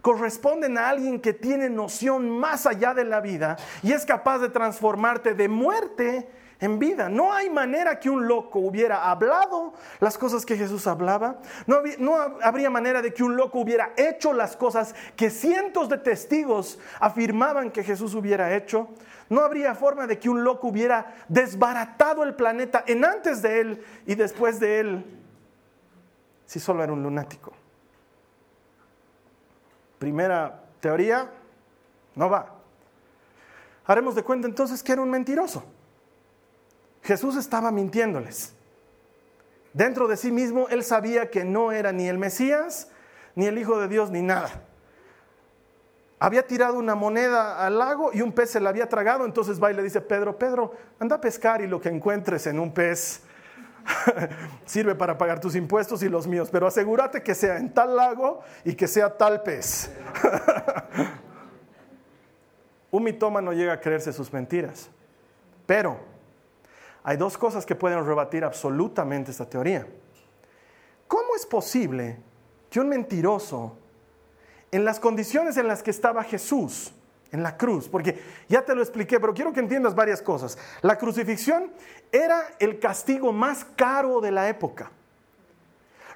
Corresponden 0.00 0.78
a 0.78 0.88
alguien 0.88 1.20
que 1.20 1.32
tiene 1.32 1.70
noción 1.70 2.28
más 2.28 2.66
allá 2.66 2.92
de 2.92 3.04
la 3.04 3.20
vida 3.20 3.56
y 3.82 3.92
es 3.92 4.04
capaz 4.04 4.38
de 4.40 4.48
transformarte 4.48 5.34
de 5.34 5.48
muerte 5.48 6.28
en 6.62 6.78
vida. 6.78 7.08
No 7.08 7.32
hay 7.32 7.50
manera 7.50 7.98
que 7.98 8.08
un 8.08 8.26
loco 8.26 8.60
hubiera 8.60 9.10
hablado 9.10 9.74
las 9.98 10.16
cosas 10.16 10.46
que 10.46 10.56
Jesús 10.56 10.86
hablaba. 10.86 11.38
No, 11.66 12.14
habría 12.40 12.70
manera 12.70 13.02
de 13.02 13.12
que 13.12 13.24
un 13.24 13.36
loco 13.36 13.58
hubiera 13.58 13.92
hecho 13.96 14.32
las 14.32 14.56
cosas 14.56 14.94
que 15.16 15.28
cientos 15.28 15.88
de 15.88 15.98
testigos 15.98 16.78
afirmaban 17.00 17.72
que 17.72 17.82
Jesús 17.82 18.14
hubiera 18.14 18.54
hecho. 18.54 18.88
No 19.28 19.40
habría 19.40 19.74
forma 19.74 20.06
de 20.06 20.20
que 20.20 20.30
un 20.30 20.44
loco 20.44 20.68
hubiera 20.68 21.16
desbaratado 21.28 22.22
el 22.22 22.34
planeta 22.34 22.84
en 22.86 23.04
antes 23.04 23.42
de 23.42 23.60
él 23.60 23.84
y 24.06 24.14
después 24.14 24.60
de 24.60 24.80
él 24.80 25.18
si 26.46 26.60
solo 26.60 26.84
era 26.84 26.92
un 26.92 27.02
lunático. 27.02 27.52
Primera 29.98 30.62
teoría, 30.78 31.28
no 32.14 32.30
va. 32.30 32.54
Haremos 33.84 34.14
de 34.14 34.22
cuenta 34.22 34.46
entonces 34.46 34.80
que 34.80 34.92
era 34.92 35.02
un 35.02 35.10
mentiroso. 35.10 35.64
Jesús 37.02 37.36
estaba 37.36 37.70
mintiéndoles. 37.70 38.54
Dentro 39.72 40.08
de 40.08 40.16
sí 40.16 40.30
mismo 40.30 40.68
él 40.68 40.84
sabía 40.84 41.30
que 41.30 41.44
no 41.44 41.72
era 41.72 41.92
ni 41.92 42.08
el 42.08 42.18
Mesías, 42.18 42.88
ni 43.34 43.46
el 43.46 43.58
Hijo 43.58 43.80
de 43.80 43.88
Dios, 43.88 44.10
ni 44.10 44.22
nada 44.22 44.50
había 46.22 46.46
tirado 46.46 46.78
una 46.78 46.94
moneda 46.94 47.66
al 47.66 47.80
lago 47.80 48.12
y 48.14 48.22
un 48.22 48.30
pez 48.30 48.50
se 48.50 48.60
la 48.60 48.70
había 48.70 48.88
tragado, 48.88 49.24
entonces 49.24 49.60
va 49.60 49.72
y 49.72 49.74
le 49.74 49.82
dice 49.82 50.00
Pedro, 50.00 50.38
Pedro, 50.38 50.72
anda 51.00 51.16
a 51.16 51.20
pescar 51.20 51.60
y 51.62 51.66
lo 51.66 51.80
que 51.80 51.88
encuentres 51.88 52.46
en 52.46 52.60
un 52.60 52.72
pez 52.72 53.22
sirve 54.64 54.94
para 54.94 55.18
pagar 55.18 55.40
tus 55.40 55.56
impuestos 55.56 56.00
y 56.04 56.08
los 56.08 56.28
míos, 56.28 56.48
pero 56.52 56.68
asegúrate 56.68 57.24
que 57.24 57.34
sea 57.34 57.56
en 57.56 57.74
tal 57.74 57.96
lago 57.96 58.40
y 58.64 58.74
que 58.74 58.86
sea 58.86 59.18
tal 59.18 59.42
pez. 59.42 59.90
un 62.92 63.02
mitómano 63.02 63.52
llega 63.52 63.72
a 63.72 63.80
creerse 63.80 64.12
sus 64.12 64.32
mentiras, 64.32 64.90
pero 65.66 65.98
hay 67.04 67.16
dos 67.16 67.36
cosas 67.36 67.66
que 67.66 67.74
pueden 67.74 68.04
rebatir 68.06 68.44
absolutamente 68.44 69.30
esta 69.30 69.48
teoría. 69.48 69.86
¿Cómo 71.08 71.34
es 71.36 71.46
posible 71.46 72.18
que 72.70 72.80
un 72.80 72.88
mentiroso 72.88 73.76
en 74.70 74.84
las 74.84 74.98
condiciones 74.98 75.56
en 75.56 75.68
las 75.68 75.82
que 75.82 75.90
estaba 75.90 76.24
Jesús 76.24 76.92
en 77.32 77.42
la 77.42 77.56
cruz, 77.56 77.88
porque 77.88 78.22
ya 78.48 78.62
te 78.62 78.74
lo 78.74 78.82
expliqué, 78.82 79.18
pero 79.18 79.32
quiero 79.32 79.52
que 79.52 79.60
entiendas 79.60 79.94
varias 79.94 80.20
cosas. 80.20 80.58
La 80.82 80.98
crucifixión 80.98 81.72
era 82.12 82.42
el 82.58 82.78
castigo 82.78 83.32
más 83.32 83.64
caro 83.74 84.20
de 84.20 84.30
la 84.30 84.48
época. 84.50 84.90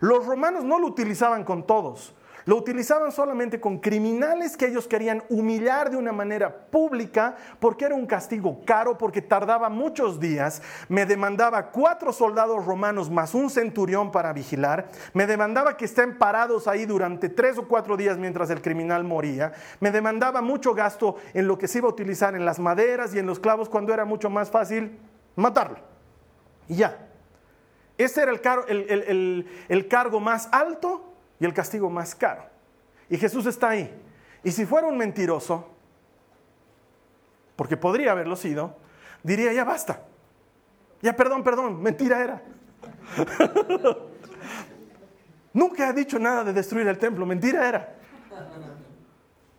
Los 0.00 0.26
romanos 0.26 0.62
no 0.62 0.78
lo 0.78 0.86
utilizaban 0.86 1.42
con 1.42 1.66
todos. 1.66 2.14
Lo 2.46 2.54
utilizaban 2.54 3.10
solamente 3.10 3.58
con 3.58 3.78
criminales 3.78 4.56
que 4.56 4.68
ellos 4.68 4.86
querían 4.86 5.24
humillar 5.28 5.90
de 5.90 5.96
una 5.96 6.12
manera 6.12 6.56
pública 6.70 7.34
porque 7.58 7.86
era 7.86 7.96
un 7.96 8.06
castigo 8.06 8.60
caro, 8.64 8.96
porque 8.96 9.20
tardaba 9.20 9.68
muchos 9.68 10.20
días. 10.20 10.62
Me 10.88 11.06
demandaba 11.06 11.72
cuatro 11.72 12.12
soldados 12.12 12.64
romanos 12.64 13.10
más 13.10 13.34
un 13.34 13.50
centurión 13.50 14.12
para 14.12 14.32
vigilar. 14.32 14.88
Me 15.12 15.26
demandaba 15.26 15.76
que 15.76 15.86
estén 15.86 16.18
parados 16.18 16.68
ahí 16.68 16.86
durante 16.86 17.28
tres 17.28 17.58
o 17.58 17.66
cuatro 17.66 17.96
días 17.96 18.16
mientras 18.16 18.48
el 18.50 18.62
criminal 18.62 19.02
moría. 19.02 19.52
Me 19.80 19.90
demandaba 19.90 20.40
mucho 20.40 20.72
gasto 20.72 21.16
en 21.34 21.48
lo 21.48 21.58
que 21.58 21.66
se 21.66 21.78
iba 21.78 21.88
a 21.88 21.90
utilizar 21.90 22.36
en 22.36 22.44
las 22.44 22.60
maderas 22.60 23.12
y 23.12 23.18
en 23.18 23.26
los 23.26 23.40
clavos 23.40 23.68
cuando 23.68 23.92
era 23.92 24.04
mucho 24.04 24.30
más 24.30 24.52
fácil 24.52 24.96
matarlo. 25.34 25.78
Y 26.68 26.76
ya. 26.76 27.08
Ese 27.98 28.22
era 28.22 28.32
el, 28.68 29.48
el 29.68 29.88
cargo 29.88 30.20
más 30.20 30.48
alto 30.52 31.05
y 31.38 31.44
el 31.44 31.54
castigo 31.54 31.90
más 31.90 32.14
caro. 32.14 32.44
Y 33.08 33.16
Jesús 33.16 33.46
está 33.46 33.70
ahí. 33.70 33.92
Y 34.42 34.52
si 34.52 34.66
fuera 34.66 34.86
un 34.86 34.96
mentiroso, 34.96 35.68
porque 37.56 37.76
podría 37.76 38.12
haberlo 38.12 38.36
sido, 38.36 38.76
diría, 39.22 39.52
ya 39.52 39.64
basta. 39.64 40.02
Ya 41.02 41.14
perdón, 41.14 41.42
perdón, 41.42 41.82
mentira 41.82 42.22
era. 42.22 42.42
Nunca 45.52 45.88
ha 45.88 45.92
dicho 45.92 46.18
nada 46.18 46.44
de 46.44 46.52
destruir 46.52 46.86
el 46.86 46.98
templo, 46.98 47.24
mentira 47.24 47.66
era. 47.66 47.94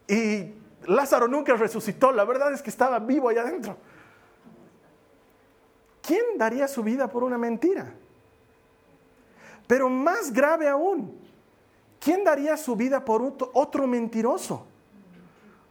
Y 0.07 0.53
Lázaro 0.85 1.27
nunca 1.27 1.55
resucitó, 1.55 2.11
la 2.11 2.23
verdad 2.23 2.53
es 2.53 2.61
que 2.61 2.69
estaba 2.69 2.99
vivo 2.99 3.29
allá 3.29 3.41
adentro. 3.41 3.77
¿Quién 6.01 6.37
daría 6.37 6.67
su 6.67 6.83
vida 6.83 7.07
por 7.09 7.23
una 7.23 7.37
mentira? 7.37 7.93
Pero 9.67 9.89
más 9.89 10.31
grave 10.31 10.69
aún, 10.69 11.19
¿quién 11.99 12.23
daría 12.23 12.57
su 12.57 12.75
vida 12.75 13.03
por 13.03 13.21
otro 13.53 13.87
mentiroso? 13.87 14.65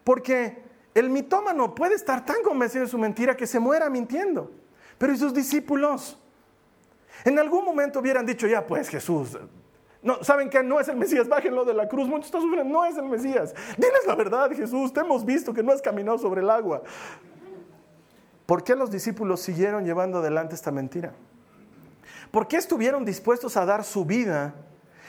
Porque 0.05 0.63
el 0.95 1.11
mitómano 1.11 1.75
puede 1.75 1.95
estar 1.95 2.25
tan 2.25 2.43
convencido 2.43 2.85
de 2.85 2.91
su 2.91 2.99
mentira 2.99 3.37
que 3.37 3.47
se 3.47 3.59
muera 3.59 3.91
mintiendo. 3.91 4.51
Pero 4.99 5.13
¿y 5.13 5.17
sus 5.19 5.35
discípulos? 5.35 6.19
En 7.25 7.39
algún 7.39 7.65
momento 7.65 8.01
hubieran 8.01 8.25
dicho, 8.25 8.47
ya 8.47 8.67
pues 8.67 8.89
Jesús, 8.89 9.37
no, 10.03 10.23
¿saben 10.23 10.49
que 10.49 10.63
No 10.63 10.79
es 10.79 10.89
el 10.89 10.97
Mesías, 10.97 11.29
bájenlo 11.29 11.65
de 11.65 11.75
la 11.75 11.89
cruz, 11.89 12.09
muchos 12.09 12.27
están 12.27 12.41
sufriendo, 12.41 12.73
no 12.73 12.85
es 12.85 12.97
el 12.97 13.07
Mesías. 13.07 13.55
Diles 13.77 14.07
la 14.07 14.15
verdad, 14.15 14.51
Jesús, 14.53 14.93
te 14.93 15.01
hemos 15.01 15.25
visto 15.25 15.53
que 15.53 15.63
no 15.63 15.73
has 15.73 15.83
caminado 15.83 16.17
sobre 16.19 16.43
el 16.43 16.51
agua. 16.51 16.83
¿Por 18.47 18.63
qué 18.63 18.77
los 18.77 18.91
discípulos 18.91 19.41
siguieron 19.41 19.85
llevando 19.85 20.19
adelante 20.19 20.55
esta 20.55 20.71
mentira? 20.71 21.13
¿Por 22.31 22.47
qué 22.47 22.57
estuvieron 22.57 23.05
dispuestos 23.05 23.57
a 23.57 23.65
dar 23.65 23.83
su 23.83 24.05
vida 24.05 24.55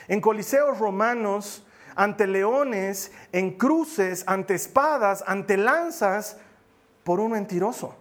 en 0.07 0.21
coliseos 0.21 0.79
romanos, 0.79 1.65
ante 1.95 2.27
leones, 2.27 3.11
en 3.31 3.57
cruces, 3.57 4.23
ante 4.27 4.55
espadas, 4.55 5.23
ante 5.25 5.57
lanzas, 5.57 6.37
por 7.03 7.19
un 7.19 7.31
mentiroso. 7.31 7.95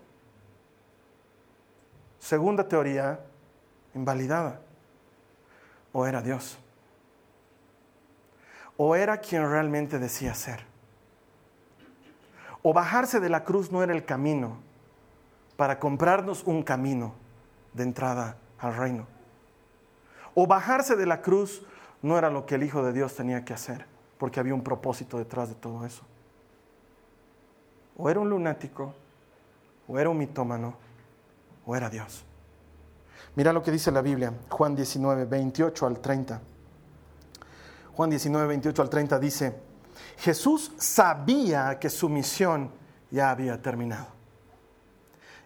Segunda 2.18 2.66
teoría, 2.66 3.20
invalidada. 3.94 4.60
O 5.92 6.06
era 6.06 6.20
Dios. 6.20 6.58
O 8.76 8.96
era 8.96 9.18
quien 9.18 9.48
realmente 9.48 9.98
decía 9.98 10.34
ser. 10.34 10.64
O 12.62 12.74
bajarse 12.74 13.20
de 13.20 13.28
la 13.28 13.44
cruz 13.44 13.70
no 13.70 13.82
era 13.82 13.94
el 13.94 14.04
camino 14.04 14.58
para 15.56 15.78
comprarnos 15.78 16.42
un 16.42 16.64
camino 16.64 17.14
de 17.74 17.84
entrada 17.84 18.36
al 18.58 18.76
reino. 18.76 19.06
O 20.34 20.46
bajarse 20.48 20.96
de 20.96 21.06
la 21.06 21.22
cruz 21.22 21.64
no 22.06 22.16
era 22.16 22.30
lo 22.30 22.46
que 22.46 22.54
el 22.54 22.62
Hijo 22.62 22.84
de 22.84 22.92
Dios 22.92 23.16
tenía 23.16 23.44
que 23.44 23.52
hacer, 23.52 23.84
porque 24.16 24.38
había 24.38 24.54
un 24.54 24.62
propósito 24.62 25.18
detrás 25.18 25.48
de 25.48 25.56
todo 25.56 25.84
eso. 25.84 26.02
O 27.96 28.08
era 28.08 28.20
un 28.20 28.30
lunático, 28.30 28.94
o 29.88 29.98
era 29.98 30.08
un 30.08 30.16
mitómano, 30.16 30.76
o 31.66 31.74
era 31.74 31.90
Dios. 31.90 32.24
Mira 33.34 33.52
lo 33.52 33.60
que 33.60 33.72
dice 33.72 33.90
la 33.90 34.02
Biblia, 34.02 34.32
Juan 34.48 34.76
19, 34.76 35.24
28 35.24 35.86
al 35.86 35.98
30. 35.98 36.40
Juan 37.96 38.10
19, 38.10 38.46
28 38.46 38.82
al 38.82 38.88
30 38.88 39.18
dice, 39.18 39.56
Jesús 40.18 40.72
sabía 40.76 41.76
que 41.80 41.90
su 41.90 42.08
misión 42.08 42.70
ya 43.10 43.30
había 43.30 43.60
terminado. 43.60 44.06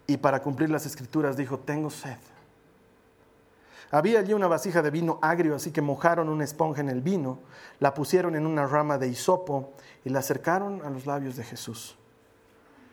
Y 0.06 0.18
para 0.18 0.42
cumplir 0.42 0.68
las 0.68 0.84
escrituras 0.84 1.38
dijo, 1.38 1.58
tengo 1.58 1.88
sed. 1.88 2.18
Había 3.90 4.20
allí 4.20 4.34
una 4.34 4.46
vasija 4.46 4.82
de 4.82 4.90
vino 4.90 5.18
agrio, 5.20 5.56
así 5.56 5.72
que 5.72 5.82
mojaron 5.82 6.28
una 6.28 6.44
esponja 6.44 6.80
en 6.80 6.88
el 6.88 7.00
vino, 7.00 7.40
la 7.80 7.92
pusieron 7.92 8.36
en 8.36 8.46
una 8.46 8.66
rama 8.66 8.98
de 8.98 9.08
hisopo 9.08 9.72
y 10.04 10.10
la 10.10 10.20
acercaron 10.20 10.82
a 10.84 10.90
los 10.90 11.06
labios 11.06 11.36
de 11.36 11.42
Jesús. 11.42 11.98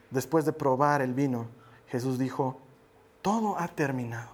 Después 0.10 0.46
de 0.46 0.54
probar 0.54 1.02
el 1.02 1.14
vino, 1.14 1.48
Jesús 1.88 2.18
dijo, 2.18 2.60
todo 3.22 3.60
ha 3.60 3.68
terminado. 3.68 4.32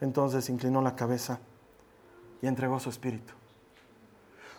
Entonces 0.00 0.48
inclinó 0.48 0.82
la 0.82 0.96
cabeza 0.96 1.38
y 2.42 2.46
entregó 2.46 2.80
su 2.80 2.90
espíritu. 2.90 3.34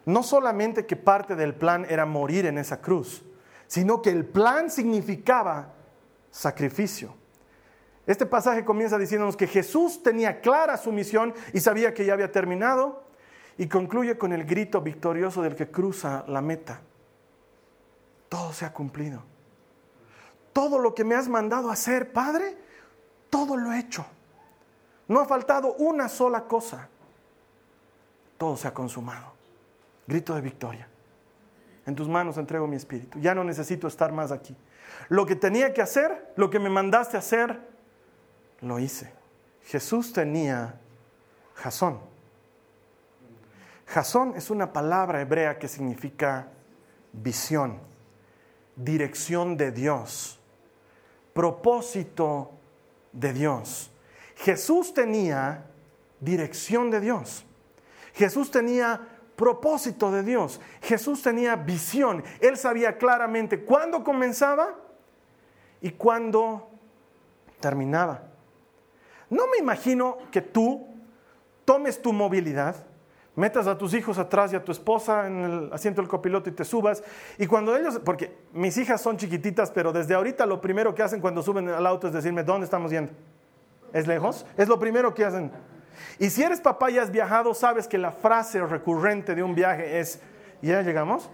No 0.06 0.24
solamente 0.24 0.86
que 0.86 0.96
parte 0.96 1.36
del 1.36 1.54
plan 1.54 1.86
era 1.90 2.06
morir 2.06 2.46
en 2.46 2.58
esa 2.58 2.80
cruz, 2.80 3.24
sino 3.68 4.02
que 4.02 4.10
el 4.10 4.26
plan 4.26 4.70
significaba 4.70 5.74
sacrificio. 6.30 7.14
Este 8.08 8.26
pasaje 8.26 8.66
comienza 8.66 8.98
diciéndonos 8.98 9.38
que 9.38 9.48
Jesús 9.48 10.02
tenía 10.02 10.42
clara 10.42 10.78
su 10.78 10.92
misión 10.92 11.34
y 11.54 11.60
sabía 11.60 11.94
que 11.94 12.06
ya 12.06 12.14
había 12.14 12.32
terminado 12.32 13.04
y 13.58 13.68
concluye 13.68 14.18
con 14.18 14.34
el 14.34 14.44
grito 14.44 14.82
victorioso 14.82 15.42
del 15.42 15.56
que 15.56 15.70
cruza 15.70 16.24
la 16.28 16.42
meta. 16.42 16.82
Todo 18.28 18.54
se 18.54 18.66
ha 18.66 18.74
cumplido. 18.74 19.24
Todo 20.54 20.80
lo 20.80 20.96
que 20.96 21.04
me 21.04 21.16
has 21.16 21.28
mandado 21.28 21.70
hacer, 21.70 22.12
Padre, 22.12 22.58
todo 23.30 23.56
lo 23.56 23.72
he 23.72 23.80
hecho. 23.80 24.06
No 25.08 25.20
ha 25.20 25.26
faltado 25.26 25.76
una 25.76 26.10
sola 26.10 26.46
cosa. 26.46 26.90
Todo 28.38 28.58
se 28.58 28.68
ha 28.68 28.74
consumado. 28.74 29.34
Grito 30.08 30.34
de 30.34 30.42
victoria. 30.42 30.88
En 31.86 31.96
tus 31.96 32.08
manos 32.08 32.38
entrego 32.38 32.68
mi 32.68 32.76
espíritu. 32.76 33.20
Ya 33.20 33.36
no 33.36 33.44
necesito 33.44 33.88
estar 33.88 34.12
más 34.12 34.32
aquí. 34.32 34.56
Lo 35.10 35.26
que 35.26 35.36
tenía 35.36 35.74
que 35.74 35.82
hacer, 35.82 36.34
lo 36.36 36.50
que 36.50 36.60
me 36.60 36.70
mandaste 36.70 37.18
hacer, 37.18 37.71
lo 38.62 38.80
hice. 38.80 39.12
Jesús 39.64 40.14
tenía 40.14 40.80
Jasón. 41.56 42.00
Jasón 43.88 44.34
es 44.36 44.50
una 44.50 44.72
palabra 44.72 45.22
hebrea 45.22 45.60
que 45.60 45.68
significa 45.68 46.48
visión, 47.12 47.80
dirección 48.76 49.58
de 49.58 49.72
Dios, 49.72 50.40
propósito 51.34 52.52
de 53.12 53.34
Dios. 53.34 53.92
Jesús 54.38 54.94
tenía 54.94 55.66
dirección 56.20 56.90
de 56.90 57.02
Dios. 57.02 57.46
Jesús 58.14 58.50
tenía 58.50 59.02
propósito 59.36 60.12
de 60.12 60.24
Dios. 60.24 60.62
Jesús 60.82 61.22
tenía 61.22 61.56
visión. 61.56 62.24
Él 62.40 62.58
sabía 62.58 62.98
claramente 62.98 63.64
cuándo 63.64 64.04
comenzaba 64.04 64.76
y 65.82 65.92
cuándo 65.92 66.70
terminaba. 67.60 68.31
No 69.32 69.48
me 69.48 69.58
imagino 69.60 70.18
que 70.30 70.42
tú 70.42 70.88
tomes 71.64 72.02
tu 72.02 72.12
movilidad, 72.12 72.76
metas 73.34 73.66
a 73.66 73.78
tus 73.78 73.94
hijos 73.94 74.18
atrás 74.18 74.52
y 74.52 74.58
a 74.58 74.64
tu 74.64 74.74
esposa 74.74 75.26
en 75.26 75.38
el 75.38 75.74
asiento 75.74 76.02
del 76.02 76.10
copiloto 76.10 76.50
y 76.50 76.54
te 76.54 76.66
subas. 76.66 77.02
Y 77.38 77.48
cuando 77.48 77.76
ellos, 77.78 78.02
porque 78.04 78.38
mis 78.52 78.76
hijas 78.76 79.00
son 79.00 79.16
chiquititas, 79.16 79.72
pero 79.72 79.94
desde 79.94 80.16
ahorita 80.16 80.46
lo 80.46 80.60
primero 80.60 80.94
que 80.94 81.02
hacen 81.02 81.22
cuando 81.22 81.42
suben 81.42 81.70
al 81.70 81.88
auto 81.88 82.08
es 82.08 82.14
decirme, 82.14 82.44
¿dónde 82.44 82.66
estamos 82.66 82.92
yendo? 82.92 83.14
¿Es 83.94 84.06
lejos? 84.06 84.46
Es 84.58 84.68
lo 84.68 84.78
primero 84.78 85.14
que 85.14 85.24
hacen. 85.24 85.50
Y 86.20 86.30
si 86.30 86.44
eres 86.44 86.60
papá 86.60 86.92
y 86.92 86.98
has 86.98 87.10
viajado, 87.10 87.54
sabes 87.54 87.88
que 87.88 87.98
la 87.98 88.12
frase 88.12 88.62
recurrente 88.66 89.34
de 89.34 89.44
un 89.44 89.56
viaje 89.56 90.02
es, 90.02 90.20
¿ya 90.62 90.82
llegamos? 90.82 91.30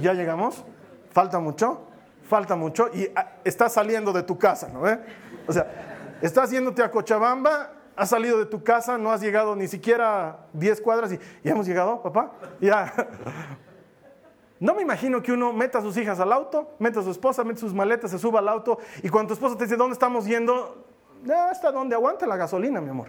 ¿Ya 0.00 0.12
llegamos? 0.12 0.64
¿Falta 1.12 1.38
mucho? 1.38 1.84
Falta 2.28 2.56
mucho 2.56 2.90
y 2.92 3.08
ah, 3.14 3.36
estás 3.44 3.74
saliendo 3.74 4.12
de 4.12 4.24
tu 4.24 4.36
casa, 4.36 4.68
¿no? 4.68 4.82
O 5.46 5.52
sea, 5.52 5.87
Estás 6.20 6.50
yéndote 6.50 6.82
a 6.82 6.90
Cochabamba, 6.90 7.72
has 7.94 8.10
salido 8.10 8.38
de 8.38 8.46
tu 8.46 8.62
casa, 8.62 8.98
no 8.98 9.12
has 9.12 9.20
llegado 9.20 9.54
ni 9.54 9.68
siquiera 9.68 10.46
10 10.52 10.80
cuadras 10.80 11.12
y 11.12 11.18
ya 11.44 11.52
hemos 11.52 11.66
llegado, 11.66 12.02
papá. 12.02 12.32
Ya. 12.60 12.92
No 14.60 14.74
me 14.74 14.82
imagino 14.82 15.22
que 15.22 15.30
uno 15.30 15.52
meta 15.52 15.78
a 15.78 15.82
sus 15.82 15.96
hijas 15.96 16.18
al 16.18 16.32
auto, 16.32 16.74
meta 16.80 16.98
a 16.98 17.02
su 17.04 17.12
esposa, 17.12 17.44
meta 17.44 17.60
sus 17.60 17.72
maletas, 17.72 18.10
se 18.10 18.18
suba 18.18 18.40
al 18.40 18.48
auto 18.48 18.78
y 19.04 19.08
cuando 19.08 19.28
tu 19.28 19.34
esposa 19.34 19.56
te 19.56 19.64
dice, 19.64 19.76
¿dónde 19.76 19.92
estamos 19.92 20.26
yendo? 20.26 20.84
Hasta 21.50 21.70
donde 21.70 21.94
aguanta 21.94 22.26
la 22.26 22.36
gasolina, 22.36 22.80
mi 22.80 22.90
amor. 22.90 23.08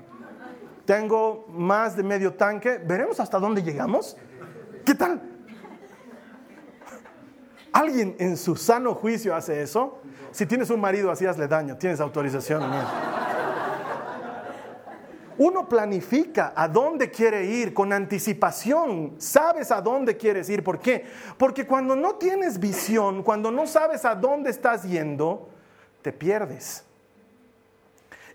Tengo 0.85 1.45
más 1.49 1.95
de 1.95 2.03
medio 2.03 2.33
tanque, 2.33 2.77
veremos 2.77 3.19
hasta 3.19 3.39
dónde 3.39 3.63
llegamos. 3.63 4.15
¿Qué 4.85 4.93
tal? 4.93 5.21
¿Alguien 7.71 8.15
en 8.19 8.37
su 8.37 8.55
sano 8.55 8.93
juicio 8.93 9.35
hace 9.35 9.61
eso? 9.61 9.99
Si 10.31 10.45
tienes 10.45 10.69
un 10.69 10.79
marido 10.79 11.11
así, 11.11 11.25
hazle 11.25 11.47
daño. 11.47 11.77
Tienes 11.77 11.99
autorización. 11.99 12.63
Uno 15.37 15.69
planifica 15.69 16.51
a 16.53 16.67
dónde 16.67 17.09
quiere 17.09 17.45
ir 17.45 17.73
con 17.73 17.93
anticipación. 17.93 19.15
Sabes 19.19 19.71
a 19.71 19.81
dónde 19.81 20.17
quieres 20.17 20.49
ir. 20.49 20.63
¿Por 20.63 20.79
qué? 20.79 21.05
Porque 21.37 21.65
cuando 21.65 21.95
no 21.95 22.15
tienes 22.15 22.59
visión, 22.59 23.23
cuando 23.23 23.49
no 23.49 23.65
sabes 23.65 24.03
a 24.03 24.15
dónde 24.15 24.49
estás 24.49 24.83
yendo, 24.83 25.49
te 26.01 26.11
pierdes. 26.11 26.83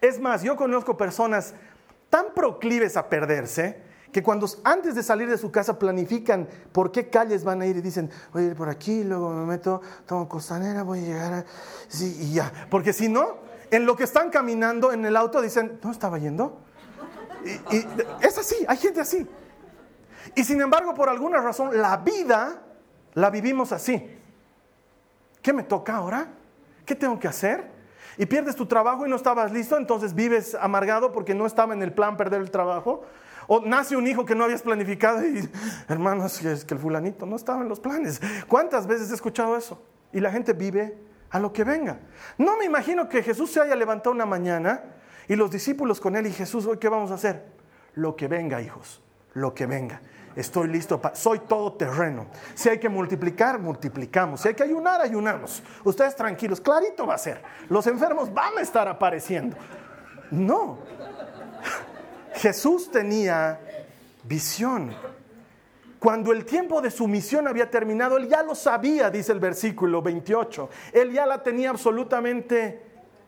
Es 0.01 0.19
más, 0.19 0.43
yo 0.43 0.57
conozco 0.57 0.97
personas 0.97 1.55
tan 2.09 2.27
proclives 2.35 2.97
a 2.97 3.09
perderse 3.09 3.84
que 4.15 4.23
cuando 4.23 4.47
antes 4.63 4.95
de 4.95 5.03
salir 5.03 5.29
de 5.29 5.37
su 5.37 5.51
casa 5.51 5.77
planifican 5.77 6.47
por 6.71 6.93
qué 6.93 7.11
calles 7.11 7.43
van 7.43 7.63
a 7.63 7.67
ir 7.67 7.79
y 7.79 7.81
dicen, 7.81 8.09
voy 8.33 8.45
a 8.45 8.47
ir 8.47 8.55
por 8.55 8.69
aquí, 8.69 9.03
luego 9.03 9.31
me 9.31 9.45
meto, 9.45 9.83
tomo 10.07 10.29
costanera, 10.29 10.85
voy 10.85 11.01
a 11.01 11.03
llegar. 11.03 11.45
Sí, 11.89 12.17
y 12.21 12.35
ya. 12.35 12.53
Porque 12.71 12.93
si 12.93 13.09
no, 13.09 13.39
en 13.73 13.85
lo 13.85 13.97
que 13.97 14.05
están 14.05 14.31
caminando 14.31 14.93
en 14.93 15.05
el 15.05 15.17
auto 15.17 15.43
dicen, 15.43 15.81
¿no 15.83 15.91
estaba 15.91 16.17
yendo? 16.19 16.61
Y 17.73 17.85
es 18.25 18.39
así, 18.39 18.55
hay 18.69 18.77
gente 18.77 19.01
así. 19.01 19.27
Y 20.37 20.45
sin 20.45 20.61
embargo, 20.61 20.95
por 20.95 21.09
alguna 21.09 21.41
razón, 21.41 21.71
la 21.83 21.97
vida 21.97 22.63
la 23.15 23.31
vivimos 23.31 23.73
así. 23.73 24.17
¿Qué 25.43 25.53
me 25.53 25.65
toca 25.65 25.97
ahora? 25.97 26.29
¿Qué 26.87 26.95
tengo 26.95 27.19
que 27.19 27.27
hacer? 27.27 27.69
Y 28.17 28.27
pierdes 28.27 28.55
tu 28.55 28.67
trabajo 28.67 29.05
y 29.07 29.11
no 29.11 29.17
estabas 29.17 29.51
listo, 29.51 29.77
entonces 29.77 30.15
vives 30.15 30.55
amargado 30.55 31.11
porque 31.11 31.35
no 31.35 31.47
estaba 31.47 31.75
en 31.75 31.83
el 31.83 31.93
plan 31.93 32.17
perder 32.17 32.43
el 32.43 32.53
trabajo. 32.53 33.03
O 33.47 33.61
nace 33.61 33.97
un 33.97 34.07
hijo 34.07 34.25
que 34.25 34.35
no 34.35 34.45
habías 34.45 34.63
planificado 34.63 35.25
y, 35.27 35.49
hermanos, 35.89 36.43
es 36.43 36.65
que 36.65 36.75
el 36.75 36.81
fulanito 36.81 37.27
no 37.27 37.37
estaba 37.37 37.63
en 37.63 37.69
los 37.69 37.81
planes. 37.81 38.21
¿Cuántas 38.49 38.87
veces 38.87 39.11
he 39.11 39.15
escuchado 39.15 39.57
eso? 39.57 39.83
Y 40.13 40.21
la 40.21 40.31
gente 40.31 40.53
vive 40.53 40.97
a 41.31 41.39
lo 41.39 41.53
que 41.53 41.65
venga. 41.65 41.99
No 42.39 42.57
me 42.57 42.65
imagino 42.65 43.09
que 43.09 43.23
Jesús 43.23 43.51
se 43.51 43.61
haya 43.61 43.75
levantado 43.75 44.13
una 44.13 44.27
mañana 44.27 44.83
y 45.27 45.37
los 45.37 45.51
discípulos 45.51 46.01
con 46.01 46.17
él 46.17 46.27
y 46.27 46.33
Jesús, 46.33 46.67
hoy 46.67 46.79
qué 46.79 46.89
vamos 46.89 47.11
a 47.11 47.15
hacer? 47.15 47.45
Lo 47.95 48.15
que 48.15 48.29
venga, 48.29 48.61
hijos, 48.61 49.03
lo 49.35 49.55
que 49.55 49.67
venga. 49.67 50.01
Estoy 50.37 50.69
listo, 50.69 51.01
para, 51.01 51.15
soy 51.15 51.41
todo 51.41 51.75
terreno. 51.75 52.27
Si 52.55 52.69
hay 52.69 52.79
que 52.79 52.89
multiplicar, 52.89 53.59
multiplicamos. 53.61 54.41
Si 54.41 54.49
hay 54.49 54.55
que 54.55 54.65
ayunar, 54.65 55.01
ayunamos. 55.01 55.63
Ustedes 55.85 56.17
tranquilos, 56.17 56.61
clarito 56.61 57.07
va 57.07 57.15
a 57.15 57.19
ser. 57.19 57.41
Los 57.69 57.87
enfermos 57.87 58.33
van 58.33 58.59
a 58.59 58.61
estar 58.61 58.89
apareciendo. 58.89 59.57
No, 60.31 60.79
Jesús 62.35 62.91
tenía 62.91 63.61
visión. 64.25 64.93
Cuando 65.99 66.33
el 66.33 66.45
tiempo 66.45 66.83
de 66.83 66.91
su 66.91 67.09
misión 67.09 67.49
había 67.49 67.71
terminado, 67.71 68.17
él 68.19 68.29
ya 68.29 68.43
lo 68.43 68.55
sabía, 68.55 69.11
dice 69.11 69.33
el 69.33 69.41
versículo 69.41 70.03
28. 70.03 70.69
Él 70.93 71.13
ya 71.13 71.25
la 71.25 71.43
tenía 71.43 71.71
absolutamente 71.71 72.83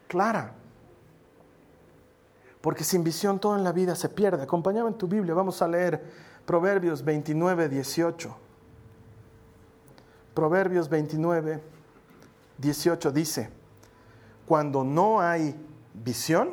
clara. 0.07 0.53
Porque 2.61 2.85
sin 2.85 3.03
visión 3.03 3.39
todo 3.39 3.57
en 3.57 3.65
la 3.65 3.73
vida 3.73 3.95
se 3.95 4.09
pierde. 4.09 4.43
Acompáñame 4.43 4.89
en 4.89 4.99
tu 4.99 5.07
Biblia, 5.07 5.35
vamos 5.35 5.63
a 5.63 5.69
leer 5.69 6.03
Proverbios 6.45 7.05
29, 7.05 7.69
18. 7.69 8.37
Proverbios 10.35 10.91
29, 10.91 11.63
18 12.59 13.11
dice, 13.11 13.51
cuando 14.47 14.85
no 14.85 15.21
hay 15.21 15.57
visión, 15.95 16.51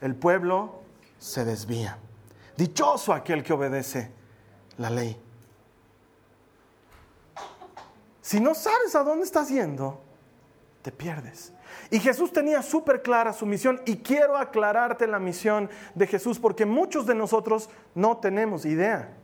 el 0.00 0.14
pueblo 0.14 0.79
se 1.20 1.44
desvía. 1.44 1.98
Dichoso 2.56 3.12
aquel 3.12 3.44
que 3.44 3.52
obedece 3.52 4.10
la 4.78 4.90
ley. 4.90 5.16
Si 8.22 8.40
no 8.40 8.54
sabes 8.54 8.94
a 8.94 9.04
dónde 9.04 9.24
estás 9.24 9.48
yendo, 9.50 10.00
te 10.82 10.90
pierdes. 10.90 11.52
Y 11.90 12.00
Jesús 12.00 12.32
tenía 12.32 12.62
súper 12.62 13.02
clara 13.02 13.32
su 13.32 13.44
misión 13.44 13.80
y 13.84 13.98
quiero 13.98 14.36
aclararte 14.36 15.06
la 15.06 15.18
misión 15.18 15.68
de 15.94 16.06
Jesús 16.06 16.38
porque 16.38 16.64
muchos 16.64 17.06
de 17.06 17.14
nosotros 17.14 17.68
no 17.94 18.16
tenemos 18.16 18.64
idea. 18.64 19.16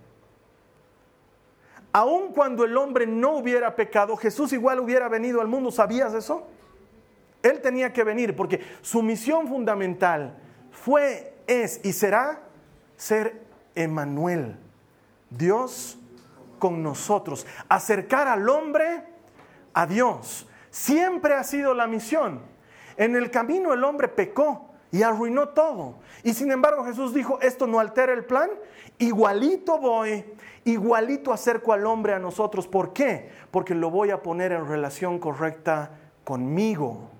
Aun 1.92 2.32
cuando 2.32 2.64
el 2.64 2.76
hombre 2.76 3.06
no 3.06 3.36
hubiera 3.38 3.74
pecado, 3.74 4.16
Jesús 4.16 4.52
igual 4.52 4.80
hubiera 4.80 5.08
venido 5.08 5.40
al 5.40 5.48
mundo. 5.48 5.70
¿Sabías 5.70 6.12
eso? 6.12 6.46
Él 7.42 7.60
tenía 7.62 7.92
que 7.92 8.04
venir 8.04 8.36
porque 8.36 8.60
su 8.82 9.02
misión 9.02 9.48
fundamental 9.48 10.36
fue 10.70 11.35
es 11.46 11.80
y 11.84 11.92
será 11.92 12.40
ser 12.96 13.42
Emanuel, 13.74 14.56
Dios 15.30 15.98
con 16.58 16.82
nosotros, 16.82 17.46
acercar 17.68 18.28
al 18.28 18.48
hombre 18.48 19.04
a 19.74 19.86
Dios. 19.86 20.48
Siempre 20.70 21.34
ha 21.34 21.44
sido 21.44 21.74
la 21.74 21.86
misión. 21.86 22.40
En 22.96 23.14
el 23.14 23.30
camino 23.30 23.72
el 23.72 23.84
hombre 23.84 24.08
pecó 24.08 24.70
y 24.90 25.02
arruinó 25.02 25.50
todo. 25.50 25.96
Y 26.22 26.32
sin 26.32 26.50
embargo 26.50 26.84
Jesús 26.84 27.12
dijo, 27.12 27.38
esto 27.40 27.66
no 27.66 27.80
altera 27.80 28.12
el 28.12 28.24
plan, 28.24 28.50
igualito 28.98 29.78
voy, 29.78 30.24
igualito 30.64 31.32
acerco 31.32 31.72
al 31.72 31.86
hombre 31.86 32.14
a 32.14 32.18
nosotros. 32.18 32.66
¿Por 32.66 32.92
qué? 32.92 33.30
Porque 33.50 33.74
lo 33.74 33.90
voy 33.90 34.10
a 34.10 34.22
poner 34.22 34.52
en 34.52 34.66
relación 34.66 35.18
correcta 35.18 35.90
conmigo. 36.24 37.10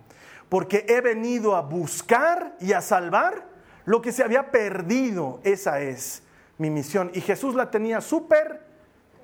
Porque 0.48 0.86
he 0.88 1.00
venido 1.00 1.56
a 1.56 1.60
buscar 1.60 2.56
y 2.60 2.72
a 2.72 2.80
salvar 2.80 3.55
lo 3.86 4.02
que 4.02 4.12
se 4.12 4.22
había 4.22 4.50
perdido, 4.50 5.40
esa 5.44 5.80
es 5.80 6.22
mi 6.58 6.70
misión. 6.70 7.10
Y 7.14 7.20
Jesús 7.20 7.54
la 7.54 7.70
tenía 7.70 8.00
súper 8.00 8.60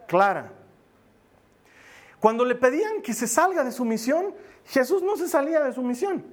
clara. 0.06 0.52
Cuando 2.20 2.44
le 2.44 2.54
pedían 2.54 3.02
que 3.02 3.12
se 3.12 3.26
salga 3.26 3.64
de 3.64 3.72
su 3.72 3.84
misión, 3.84 4.34
Jesús 4.66 5.02
no 5.02 5.16
se 5.16 5.28
salía 5.28 5.60
de 5.60 5.72
su 5.72 5.82
misión. 5.82 6.24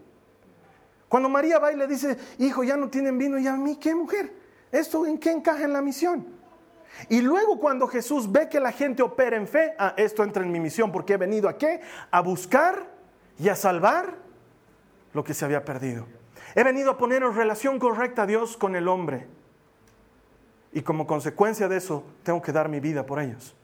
Cuando 1.08 1.28
María 1.28 1.58
va 1.58 1.74
y 1.74 1.76
le 1.76 1.88
dice, 1.88 2.18
hijo, 2.38 2.64
ya 2.64 2.78
no 2.78 2.90
tienen 2.90 3.18
vino, 3.18 3.40
y 3.40 3.48
a 3.48 3.56
mí, 3.56 3.76
¿qué 3.78 3.96
mujer? 3.96 4.32
¿Esto 4.72 5.08
en 5.08 5.18
qué 5.18 5.32
encaja 5.32 5.64
en 5.64 5.74
la 5.74 5.82
misión? 5.82 6.28
Y 7.08 7.22
luego 7.22 7.60
cuando 7.60 7.88
Jesús 7.88 8.32
ve 8.32 8.48
que 8.48 8.60
la 8.60 8.72
gente 8.72 9.02
opera 9.02 9.38
en 9.38 9.48
fe, 9.48 9.74
ah, 9.80 9.96
esto 9.98 10.24
entra 10.24 10.44
en 10.44 10.52
mi 10.52 10.60
misión 10.60 10.92
porque 10.92 11.14
he 11.14 11.18
venido 11.18 11.50
a 11.50 11.58
qué? 11.58 11.82
A 12.12 12.22
buscar 12.22 12.92
y 13.40 13.50
a 13.50 13.56
salvar 13.56 14.18
lo 15.14 15.24
que 15.24 15.34
se 15.34 15.46
había 15.46 15.66
perdido. 15.66 16.19
He 16.56 16.64
venido 16.64 16.92
a 16.92 16.98
poner 16.98 17.24
en 17.24 17.36
relación 17.36 17.80
correcta 17.80 18.24
a 18.24 18.26
Dios 18.26 18.58
con 18.58 18.76
el 18.76 18.88
hombre. 18.88 19.28
Y 20.72 20.82
como 20.82 21.08
consecuencia 21.08 21.68
de 21.68 21.78
eso, 21.78 22.04
tengo 22.24 22.42
que 22.42 22.52
dar 22.52 22.70
mi 22.70 22.80
vida 22.80 23.06
por 23.06 23.20
ellos. 23.20 23.56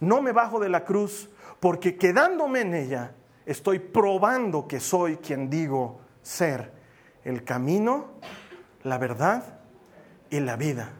No 0.00 0.22
me 0.22 0.32
bajo 0.32 0.60
de 0.60 0.68
la 0.68 0.84
cruz 0.84 1.30
porque 1.60 1.96
quedándome 1.96 2.62
en 2.62 2.74
ella, 2.74 3.12
estoy 3.44 3.78
probando 3.78 4.66
que 4.66 4.80
soy 4.80 5.16
quien 5.18 5.50
digo 5.50 6.00
ser 6.22 6.72
el 7.24 7.44
camino, 7.44 8.12
la 8.82 8.98
verdad 8.98 9.60
y 10.30 10.40
la 10.40 10.56
vida. 10.56 10.90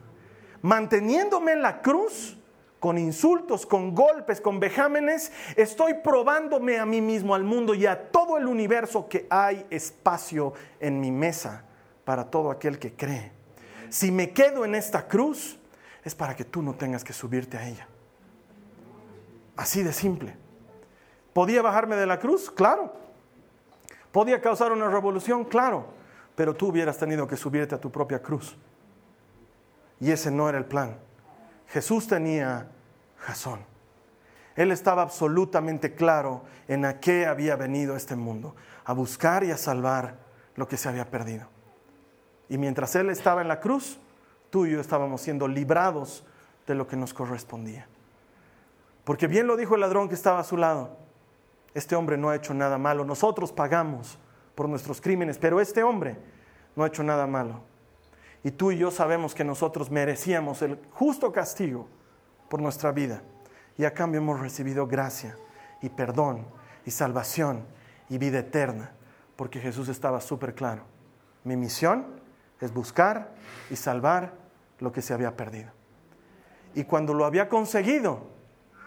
Manteniéndome 0.62 1.52
en 1.52 1.62
la 1.62 1.80
cruz, 1.80 2.38
con 2.80 2.96
insultos, 2.98 3.66
con 3.66 3.94
golpes, 3.94 4.40
con 4.40 4.58
vejámenes, 4.58 5.30
estoy 5.54 5.94
probándome 6.02 6.78
a 6.78 6.86
mí 6.86 7.00
mismo, 7.02 7.34
al 7.34 7.44
mundo 7.44 7.74
y 7.74 7.86
a 7.86 8.10
todo 8.10 8.38
el 8.38 8.46
universo 8.46 9.08
que 9.08 9.26
hay 9.30 9.66
espacio 9.70 10.54
en 10.80 10.98
mi 10.98 11.12
mesa 11.12 11.64
para 12.04 12.24
todo 12.24 12.50
aquel 12.50 12.78
que 12.78 12.94
cree. 12.94 13.32
Si 13.90 14.10
me 14.10 14.30
quedo 14.30 14.64
en 14.64 14.74
esta 14.74 15.06
cruz, 15.06 15.58
es 16.02 16.14
para 16.14 16.34
que 16.34 16.44
tú 16.44 16.62
no 16.62 16.74
tengas 16.74 17.04
que 17.04 17.12
subirte 17.12 17.58
a 17.58 17.68
ella. 17.68 17.86
Así 19.56 19.82
de 19.82 19.92
simple. 19.92 20.34
¿Podía 21.34 21.60
bajarme 21.60 21.96
de 21.96 22.06
la 22.06 22.18
cruz? 22.18 22.50
Claro. 22.50 22.94
¿Podía 24.10 24.40
causar 24.40 24.72
una 24.72 24.88
revolución? 24.88 25.44
Claro. 25.44 25.86
Pero 26.34 26.54
tú 26.54 26.68
hubieras 26.68 26.96
tenido 26.96 27.26
que 27.28 27.36
subirte 27.36 27.74
a 27.74 27.80
tu 27.80 27.90
propia 27.90 28.22
cruz. 28.22 28.56
Y 30.00 30.10
ese 30.10 30.30
no 30.30 30.48
era 30.48 30.56
el 30.56 30.64
plan. 30.64 30.96
Jesús 31.70 32.06
tenía 32.06 32.68
razón. 33.26 33.60
Él 34.56 34.72
estaba 34.72 35.02
absolutamente 35.02 35.94
claro 35.94 36.42
en 36.68 36.84
a 36.84 37.00
qué 37.00 37.26
había 37.26 37.56
venido 37.56 37.96
este 37.96 38.16
mundo, 38.16 38.54
a 38.84 38.92
buscar 38.92 39.44
y 39.44 39.52
a 39.52 39.56
salvar 39.56 40.18
lo 40.56 40.66
que 40.66 40.76
se 40.76 40.88
había 40.88 41.10
perdido. 41.10 41.46
Y 42.48 42.58
mientras 42.58 42.94
Él 42.96 43.08
estaba 43.10 43.40
en 43.40 43.48
la 43.48 43.60
cruz, 43.60 43.98
tú 44.50 44.66
y 44.66 44.72
yo 44.72 44.80
estábamos 44.80 45.20
siendo 45.20 45.46
librados 45.46 46.24
de 46.66 46.74
lo 46.74 46.88
que 46.88 46.96
nos 46.96 47.14
correspondía. 47.14 47.86
Porque 49.04 49.28
bien 49.28 49.46
lo 49.46 49.56
dijo 49.56 49.76
el 49.76 49.80
ladrón 49.80 50.08
que 50.08 50.14
estaba 50.14 50.40
a 50.40 50.44
su 50.44 50.56
lado, 50.56 50.96
este 51.72 51.94
hombre 51.94 52.18
no 52.18 52.30
ha 52.30 52.36
hecho 52.36 52.52
nada 52.52 52.78
malo, 52.78 53.04
nosotros 53.04 53.52
pagamos 53.52 54.18
por 54.56 54.68
nuestros 54.68 55.00
crímenes, 55.00 55.38
pero 55.38 55.60
este 55.60 55.84
hombre 55.84 56.16
no 56.74 56.82
ha 56.82 56.88
hecho 56.88 57.04
nada 57.04 57.26
malo. 57.28 57.69
Y 58.42 58.50
tú 58.52 58.72
y 58.72 58.78
yo 58.78 58.90
sabemos 58.90 59.34
que 59.34 59.44
nosotros 59.44 59.90
merecíamos 59.90 60.62
el 60.62 60.78
justo 60.92 61.32
castigo 61.32 61.88
por 62.48 62.60
nuestra 62.60 62.92
vida. 62.92 63.22
Y 63.76 63.84
a 63.84 63.94
cambio 63.94 64.20
hemos 64.20 64.40
recibido 64.40 64.86
gracia 64.86 65.36
y 65.82 65.88
perdón 65.88 66.46
y 66.84 66.90
salvación 66.90 67.64
y 68.08 68.18
vida 68.18 68.40
eterna, 68.40 68.92
porque 69.36 69.60
Jesús 69.60 69.88
estaba 69.88 70.20
súper 70.20 70.54
claro. 70.54 70.84
Mi 71.44 71.56
misión 71.56 72.06
es 72.60 72.72
buscar 72.72 73.34
y 73.70 73.76
salvar 73.76 74.34
lo 74.78 74.92
que 74.92 75.02
se 75.02 75.14
había 75.14 75.36
perdido. 75.36 75.70
Y 76.74 76.84
cuando 76.84 77.14
lo 77.14 77.24
había 77.24 77.48
conseguido, 77.48 78.26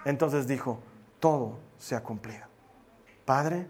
entonces 0.05 0.47
dijo, 0.47 0.79
todo 1.19 1.59
se 1.77 1.95
ha 1.95 2.03
cumplido. 2.03 2.45
Padre, 3.25 3.67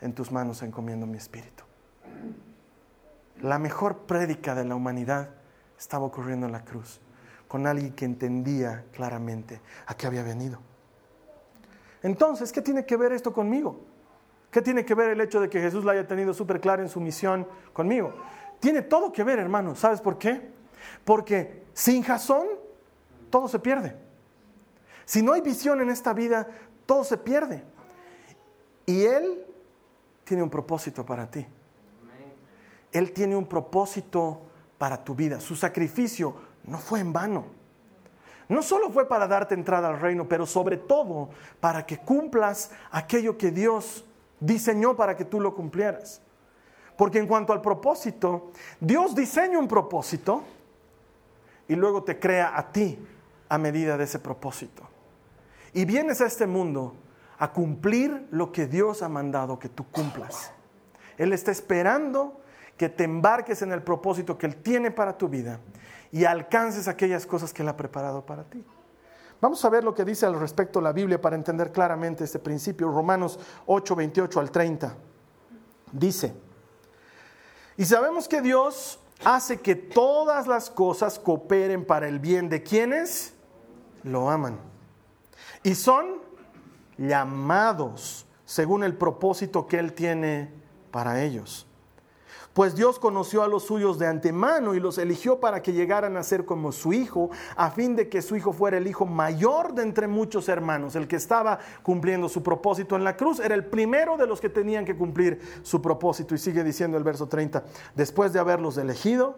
en 0.00 0.12
tus 0.14 0.30
manos 0.30 0.62
encomiendo 0.62 1.06
mi 1.06 1.18
espíritu. 1.18 1.64
La 3.42 3.58
mejor 3.58 4.06
prédica 4.06 4.54
de 4.54 4.64
la 4.64 4.74
humanidad 4.74 5.30
estaba 5.78 6.06
ocurriendo 6.06 6.46
en 6.46 6.52
la 6.52 6.64
cruz, 6.64 7.00
con 7.48 7.66
alguien 7.66 7.92
que 7.92 8.04
entendía 8.04 8.84
claramente 8.92 9.60
a 9.86 9.94
qué 9.94 10.06
había 10.06 10.22
venido. 10.22 10.58
Entonces, 12.02 12.52
¿qué 12.52 12.62
tiene 12.62 12.86
que 12.86 12.96
ver 12.96 13.12
esto 13.12 13.32
conmigo? 13.32 13.80
¿Qué 14.50 14.62
tiene 14.62 14.84
que 14.84 14.94
ver 14.94 15.10
el 15.10 15.20
hecho 15.20 15.40
de 15.40 15.50
que 15.50 15.60
Jesús 15.60 15.84
la 15.84 15.92
haya 15.92 16.06
tenido 16.06 16.32
súper 16.32 16.60
clara 16.60 16.82
en 16.82 16.88
su 16.88 17.00
misión 17.00 17.46
conmigo? 17.72 18.14
Tiene 18.60 18.82
todo 18.82 19.12
que 19.12 19.22
ver, 19.22 19.38
hermano. 19.38 19.74
¿Sabes 19.74 20.00
por 20.00 20.16
qué? 20.16 20.50
Porque 21.04 21.64
sin 21.74 22.04
razón, 22.04 22.46
todo 23.28 23.48
se 23.48 23.58
pierde. 23.58 23.96
Si 25.04 25.22
no 25.22 25.32
hay 25.32 25.40
visión 25.40 25.80
en 25.80 25.90
esta 25.90 26.12
vida, 26.12 26.48
todo 26.86 27.04
se 27.04 27.18
pierde. 27.18 27.62
Y 28.86 29.04
Él 29.04 29.44
tiene 30.24 30.42
un 30.42 30.50
propósito 30.50 31.04
para 31.04 31.30
ti. 31.30 31.46
Él 32.92 33.12
tiene 33.12 33.36
un 33.36 33.46
propósito 33.46 34.40
para 34.78 35.02
tu 35.04 35.14
vida. 35.14 35.40
Su 35.40 35.56
sacrificio 35.56 36.34
no 36.64 36.78
fue 36.78 37.00
en 37.00 37.12
vano. 37.12 37.44
No 38.48 38.62
solo 38.62 38.90
fue 38.90 39.08
para 39.08 39.26
darte 39.26 39.54
entrada 39.54 39.88
al 39.88 40.00
reino, 40.00 40.28
pero 40.28 40.46
sobre 40.46 40.76
todo 40.76 41.30
para 41.60 41.84
que 41.84 41.98
cumplas 41.98 42.70
aquello 42.90 43.36
que 43.36 43.50
Dios 43.50 44.04
diseñó 44.38 44.96
para 44.96 45.16
que 45.16 45.24
tú 45.24 45.40
lo 45.40 45.54
cumplieras. 45.54 46.20
Porque 46.96 47.18
en 47.18 47.26
cuanto 47.26 47.52
al 47.52 47.60
propósito, 47.60 48.52
Dios 48.80 49.14
diseña 49.14 49.58
un 49.58 49.68
propósito 49.68 50.42
y 51.68 51.74
luego 51.74 52.04
te 52.04 52.18
crea 52.18 52.56
a 52.56 52.70
ti 52.70 52.98
a 53.48 53.58
medida 53.58 53.96
de 53.96 54.04
ese 54.04 54.18
propósito. 54.18 54.82
Y 55.72 55.84
vienes 55.84 56.20
a 56.20 56.26
este 56.26 56.46
mundo 56.46 56.94
a 57.38 57.52
cumplir 57.52 58.28
lo 58.30 58.52
que 58.52 58.66
Dios 58.66 59.02
ha 59.02 59.08
mandado 59.08 59.58
que 59.58 59.68
tú 59.68 59.84
cumplas. 59.90 60.52
Él 61.18 61.32
está 61.32 61.50
esperando 61.50 62.40
que 62.76 62.88
te 62.88 63.04
embarques 63.04 63.62
en 63.62 63.72
el 63.72 63.82
propósito 63.82 64.36
que 64.36 64.46
Él 64.46 64.56
tiene 64.56 64.90
para 64.90 65.16
tu 65.16 65.28
vida 65.28 65.60
y 66.12 66.24
alcances 66.24 66.88
aquellas 66.88 67.26
cosas 67.26 67.52
que 67.52 67.62
Él 67.62 67.68
ha 67.68 67.76
preparado 67.76 68.24
para 68.24 68.44
ti. 68.44 68.64
Vamos 69.40 69.64
a 69.64 69.68
ver 69.68 69.84
lo 69.84 69.94
que 69.94 70.04
dice 70.04 70.26
al 70.26 70.38
respecto 70.38 70.80
la 70.80 70.92
Biblia 70.92 71.20
para 71.20 71.36
entender 71.36 71.72
claramente 71.72 72.24
este 72.24 72.38
principio. 72.38 72.90
Romanos 72.90 73.38
8, 73.66 73.96
28 73.96 74.40
al 74.40 74.50
30. 74.50 74.94
Dice, 75.92 76.34
y 77.76 77.84
sabemos 77.84 78.28
que 78.28 78.40
Dios 78.40 78.98
hace 79.24 79.60
que 79.60 79.74
todas 79.74 80.46
las 80.46 80.70
cosas 80.70 81.18
cooperen 81.18 81.84
para 81.84 82.08
el 82.08 82.18
bien 82.18 82.48
de 82.48 82.62
quienes 82.62 83.34
lo 84.02 84.30
aman. 84.30 84.58
Y 85.62 85.74
son 85.74 86.20
llamados 86.96 88.26
según 88.46 88.84
el 88.84 88.96
propósito 88.96 89.66
que 89.66 89.78
Él 89.78 89.92
tiene 89.92 90.50
para 90.90 91.22
ellos. 91.22 91.66
Pues 92.56 92.74
Dios 92.74 92.98
conoció 92.98 93.42
a 93.42 93.48
los 93.48 93.64
suyos 93.64 93.98
de 93.98 94.06
antemano 94.06 94.74
y 94.74 94.80
los 94.80 94.96
eligió 94.96 95.40
para 95.40 95.60
que 95.60 95.74
llegaran 95.74 96.16
a 96.16 96.22
ser 96.22 96.46
como 96.46 96.72
su 96.72 96.94
hijo, 96.94 97.28
a 97.54 97.70
fin 97.70 97.94
de 97.94 98.08
que 98.08 98.22
su 98.22 98.34
hijo 98.34 98.54
fuera 98.54 98.78
el 98.78 98.86
hijo 98.86 99.04
mayor 99.04 99.74
de 99.74 99.82
entre 99.82 100.06
muchos 100.08 100.48
hermanos. 100.48 100.96
El 100.96 101.06
que 101.06 101.16
estaba 101.16 101.58
cumpliendo 101.82 102.30
su 102.30 102.42
propósito 102.42 102.96
en 102.96 103.04
la 103.04 103.14
cruz 103.14 103.40
era 103.40 103.54
el 103.54 103.66
primero 103.66 104.16
de 104.16 104.26
los 104.26 104.40
que 104.40 104.48
tenían 104.48 104.86
que 104.86 104.96
cumplir 104.96 105.38
su 105.60 105.82
propósito. 105.82 106.34
Y 106.34 106.38
sigue 106.38 106.64
diciendo 106.64 106.96
el 106.96 107.04
verso 107.04 107.28
30, 107.28 107.62
después 107.94 108.32
de 108.32 108.38
haberlos 108.38 108.78
elegido, 108.78 109.36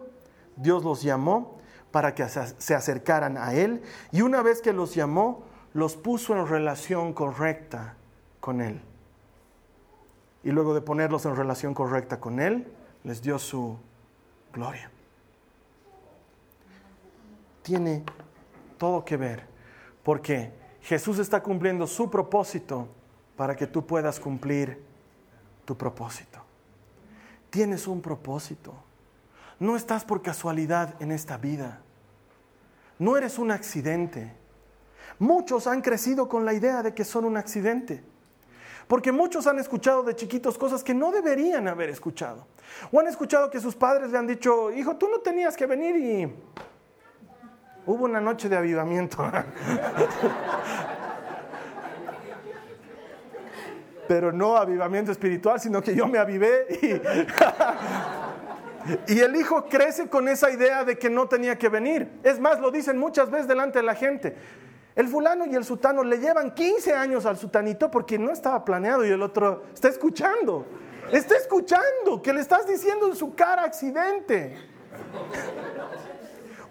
Dios 0.55 0.85
los 0.85 1.01
llamó 1.01 1.57
para 1.91 2.15
que 2.15 2.25
se 2.29 2.73
acercaran 2.73 3.37
a 3.37 3.53
Él 3.53 3.81
y 4.13 4.21
una 4.21 4.41
vez 4.41 4.61
que 4.61 4.71
los 4.71 4.95
llamó, 4.95 5.43
los 5.73 5.97
puso 5.97 6.37
en 6.37 6.47
relación 6.47 7.11
correcta 7.11 7.97
con 8.39 8.61
Él. 8.61 8.79
Y 10.41 10.51
luego 10.51 10.73
de 10.73 10.79
ponerlos 10.79 11.25
en 11.25 11.35
relación 11.35 11.73
correcta 11.73 12.21
con 12.21 12.39
Él, 12.39 12.71
les 13.09 13.23
dio 13.23 13.39
su 13.39 13.75
gloria. 14.53 14.91
Tiene 17.63 18.03
todo 18.77 19.03
que 19.03 19.17
ver, 19.17 19.47
porque 20.03 20.51
Jesús 20.83 21.17
está 21.17 21.41
cumpliendo 21.41 21.87
su 21.87 22.07
propósito 22.07 22.87
para 23.35 23.55
que 23.55 23.65
tú 23.65 23.83
puedas 23.83 24.19
cumplir 24.19 24.79
tu 25.65 25.75
propósito. 25.75 26.39
Tienes 27.49 27.87
un 27.87 27.99
propósito. 27.99 28.75
No 29.57 29.75
estás 29.75 30.05
por 30.05 30.21
casualidad 30.21 30.93
en 31.01 31.11
esta 31.11 31.37
vida. 31.37 31.81
No 32.99 33.17
eres 33.17 33.39
un 33.39 33.49
accidente. 33.49 34.35
Muchos 35.17 35.65
han 35.65 35.81
crecido 35.81 36.29
con 36.29 36.45
la 36.45 36.53
idea 36.53 36.83
de 36.83 36.93
que 36.93 37.03
son 37.03 37.25
un 37.25 37.37
accidente. 37.37 38.03
Porque 38.89 39.11
muchos 39.11 39.45
han 39.45 39.59
escuchado 39.59 40.01
de 40.01 40.15
chiquitos 40.15 40.57
cosas 40.57 40.83
que 40.83 40.95
no 40.95 41.11
deberían 41.11 41.67
haber 41.67 41.91
escuchado. 41.91 42.47
O 42.91 42.99
han 42.99 43.05
escuchado 43.05 43.51
que 43.51 43.59
sus 43.59 43.75
padres 43.75 44.09
le 44.09 44.17
han 44.17 44.25
dicho, 44.25 44.71
hijo, 44.71 44.95
tú 44.95 45.07
no 45.07 45.19
tenías 45.19 45.55
que 45.55 45.67
venir 45.67 45.95
y 45.95 46.25
hubo 47.85 48.05
una 48.05 48.19
noche 48.19 48.49
de 48.49 48.57
avivamiento. 48.57 49.31
Pero 54.07 54.31
no 54.31 54.57
avivamiento 54.57 55.11
espiritual, 55.11 55.59
sino 55.59 55.83
que 55.83 55.93
yo 55.93 56.07
me 56.07 56.17
avivé 56.17 56.65
y... 56.81 56.99
y 59.13 59.19
el 59.19 59.35
hijo 59.35 59.65
crece 59.65 60.09
con 60.09 60.27
esa 60.27 60.49
idea 60.49 60.83
de 60.83 60.97
que 60.97 61.11
no 61.11 61.27
tenía 61.27 61.59
que 61.59 61.69
venir. 61.69 62.09
Es 62.23 62.39
más, 62.39 62.59
lo 62.59 62.71
dicen 62.71 62.97
muchas 62.97 63.29
veces 63.29 63.47
delante 63.47 63.77
de 63.77 63.83
la 63.83 63.93
gente. 63.93 64.35
El 64.99 65.07
fulano 65.07 65.45
y 65.45 65.55
el 65.55 65.63
sutano 65.63 66.03
le 66.03 66.17
llevan 66.17 66.53
15 66.53 66.93
años 66.93 67.25
al 67.25 67.37
sutanito 67.37 67.89
porque 67.89 68.19
no 68.19 68.31
estaba 68.31 68.65
planeado 68.65 69.05
y 69.05 69.09
el 69.09 69.21
otro 69.21 69.63
está 69.73 69.87
escuchando. 69.87 70.65
Está 71.09 71.37
escuchando 71.37 72.21
que 72.21 72.33
le 72.33 72.41
estás 72.41 72.67
diciendo 72.67 73.07
en 73.07 73.15
su 73.15 73.33
cara 73.33 73.63
accidente. 73.63 74.57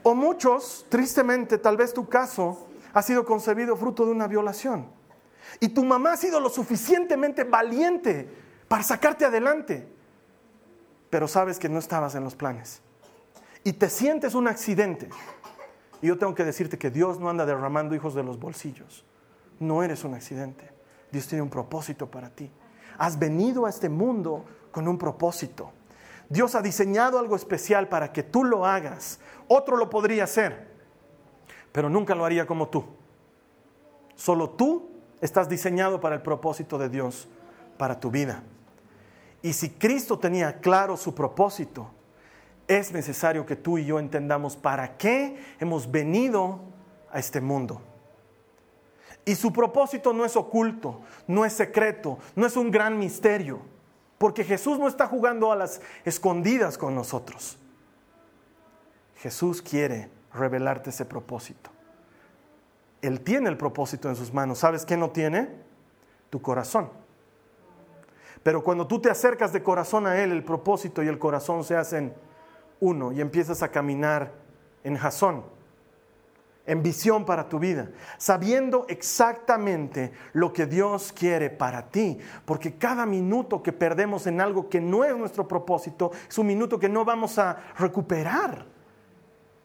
O 0.02 0.14
muchos, 0.14 0.84
tristemente, 0.90 1.56
tal 1.56 1.78
vez 1.78 1.94
tu 1.94 2.06
caso 2.06 2.68
ha 2.92 3.00
sido 3.00 3.24
concebido 3.24 3.78
fruto 3.78 4.04
de 4.04 4.12
una 4.12 4.26
violación. 4.26 4.90
Y 5.58 5.70
tu 5.70 5.82
mamá 5.82 6.12
ha 6.12 6.16
sido 6.18 6.38
lo 6.38 6.50
suficientemente 6.50 7.44
valiente 7.44 8.28
para 8.68 8.82
sacarte 8.82 9.24
adelante. 9.24 9.88
Pero 11.08 11.28
sabes 11.28 11.58
que 11.58 11.70
no 11.70 11.78
estabas 11.78 12.14
en 12.14 12.24
los 12.24 12.36
planes. 12.36 12.82
Y 13.64 13.72
te 13.72 13.88
sientes 13.88 14.34
un 14.34 14.48
accidente. 14.48 15.08
Y 16.00 16.08
yo 16.08 16.18
tengo 16.18 16.34
que 16.34 16.44
decirte 16.44 16.78
que 16.78 16.90
Dios 16.90 17.18
no 17.18 17.28
anda 17.28 17.44
derramando 17.44 17.94
hijos 17.94 18.14
de 18.14 18.22
los 18.22 18.38
bolsillos. 18.38 19.04
No 19.58 19.82
eres 19.82 20.04
un 20.04 20.14
accidente. 20.14 20.70
Dios 21.10 21.26
tiene 21.26 21.42
un 21.42 21.50
propósito 21.50 22.10
para 22.10 22.30
ti. 22.30 22.50
Has 22.98 23.18
venido 23.18 23.66
a 23.66 23.70
este 23.70 23.88
mundo 23.88 24.44
con 24.70 24.86
un 24.86 24.98
propósito. 24.98 25.72
Dios 26.28 26.54
ha 26.54 26.62
diseñado 26.62 27.18
algo 27.18 27.36
especial 27.36 27.88
para 27.88 28.12
que 28.12 28.22
tú 28.22 28.44
lo 28.44 28.66
hagas. 28.66 29.18
Otro 29.48 29.76
lo 29.76 29.88
podría 29.88 30.24
hacer, 30.24 30.68
pero 31.72 31.88
nunca 31.88 32.14
lo 32.14 32.24
haría 32.24 32.46
como 32.46 32.68
tú. 32.68 32.84
Solo 34.14 34.50
tú 34.50 34.90
estás 35.20 35.48
diseñado 35.48 36.00
para 36.00 36.16
el 36.16 36.22
propósito 36.22 36.76
de 36.76 36.88
Dios 36.88 37.28
para 37.78 37.98
tu 37.98 38.10
vida. 38.10 38.42
Y 39.40 39.52
si 39.52 39.70
Cristo 39.70 40.18
tenía 40.18 40.60
claro 40.60 40.96
su 40.96 41.14
propósito, 41.14 41.90
es 42.68 42.92
necesario 42.92 43.46
que 43.46 43.56
tú 43.56 43.78
y 43.78 43.86
yo 43.86 43.98
entendamos 43.98 44.56
para 44.56 44.98
qué 44.98 45.42
hemos 45.58 45.90
venido 45.90 46.60
a 47.10 47.18
este 47.18 47.40
mundo. 47.40 47.80
Y 49.24 49.34
su 49.34 49.52
propósito 49.52 50.12
no 50.12 50.24
es 50.24 50.36
oculto, 50.36 51.00
no 51.26 51.44
es 51.44 51.54
secreto, 51.54 52.18
no 52.36 52.46
es 52.46 52.56
un 52.56 52.70
gran 52.70 52.98
misterio, 52.98 53.60
porque 54.18 54.44
Jesús 54.44 54.78
no 54.78 54.86
está 54.86 55.06
jugando 55.06 55.50
a 55.50 55.56
las 55.56 55.80
escondidas 56.04 56.78
con 56.78 56.94
nosotros. 56.94 57.58
Jesús 59.16 59.60
quiere 59.62 60.10
revelarte 60.32 60.90
ese 60.90 61.04
propósito. 61.04 61.70
Él 63.00 63.20
tiene 63.20 63.48
el 63.48 63.56
propósito 63.56 64.08
en 64.08 64.16
sus 64.16 64.32
manos. 64.32 64.58
¿Sabes 64.58 64.84
qué 64.84 64.96
no 64.96 65.10
tiene? 65.10 65.48
Tu 66.30 66.40
corazón. 66.40 66.90
Pero 68.42 68.62
cuando 68.62 68.86
tú 68.86 69.00
te 69.00 69.10
acercas 69.10 69.52
de 69.52 69.62
corazón 69.62 70.06
a 70.06 70.22
Él, 70.22 70.32
el 70.32 70.44
propósito 70.44 71.02
y 71.02 71.08
el 71.08 71.18
corazón 71.18 71.64
se 71.64 71.76
hacen 71.76 72.14
uno 72.80 73.12
y 73.12 73.20
empiezas 73.20 73.62
a 73.62 73.70
caminar 73.70 74.32
en 74.84 74.96
jazón, 74.96 75.44
en 76.66 76.82
visión 76.82 77.24
para 77.24 77.48
tu 77.48 77.58
vida, 77.58 77.88
sabiendo 78.18 78.84
exactamente 78.88 80.12
lo 80.34 80.52
que 80.52 80.66
Dios 80.66 81.12
quiere 81.12 81.48
para 81.50 81.88
ti, 81.88 82.18
porque 82.44 82.74
cada 82.74 83.06
minuto 83.06 83.62
que 83.62 83.72
perdemos 83.72 84.26
en 84.26 84.40
algo 84.40 84.68
que 84.68 84.80
no 84.80 85.04
es 85.04 85.16
nuestro 85.16 85.48
propósito 85.48 86.12
es 86.28 86.36
un 86.38 86.46
minuto 86.46 86.78
que 86.78 86.88
no 86.88 87.04
vamos 87.04 87.38
a 87.38 87.56
recuperar. 87.78 88.66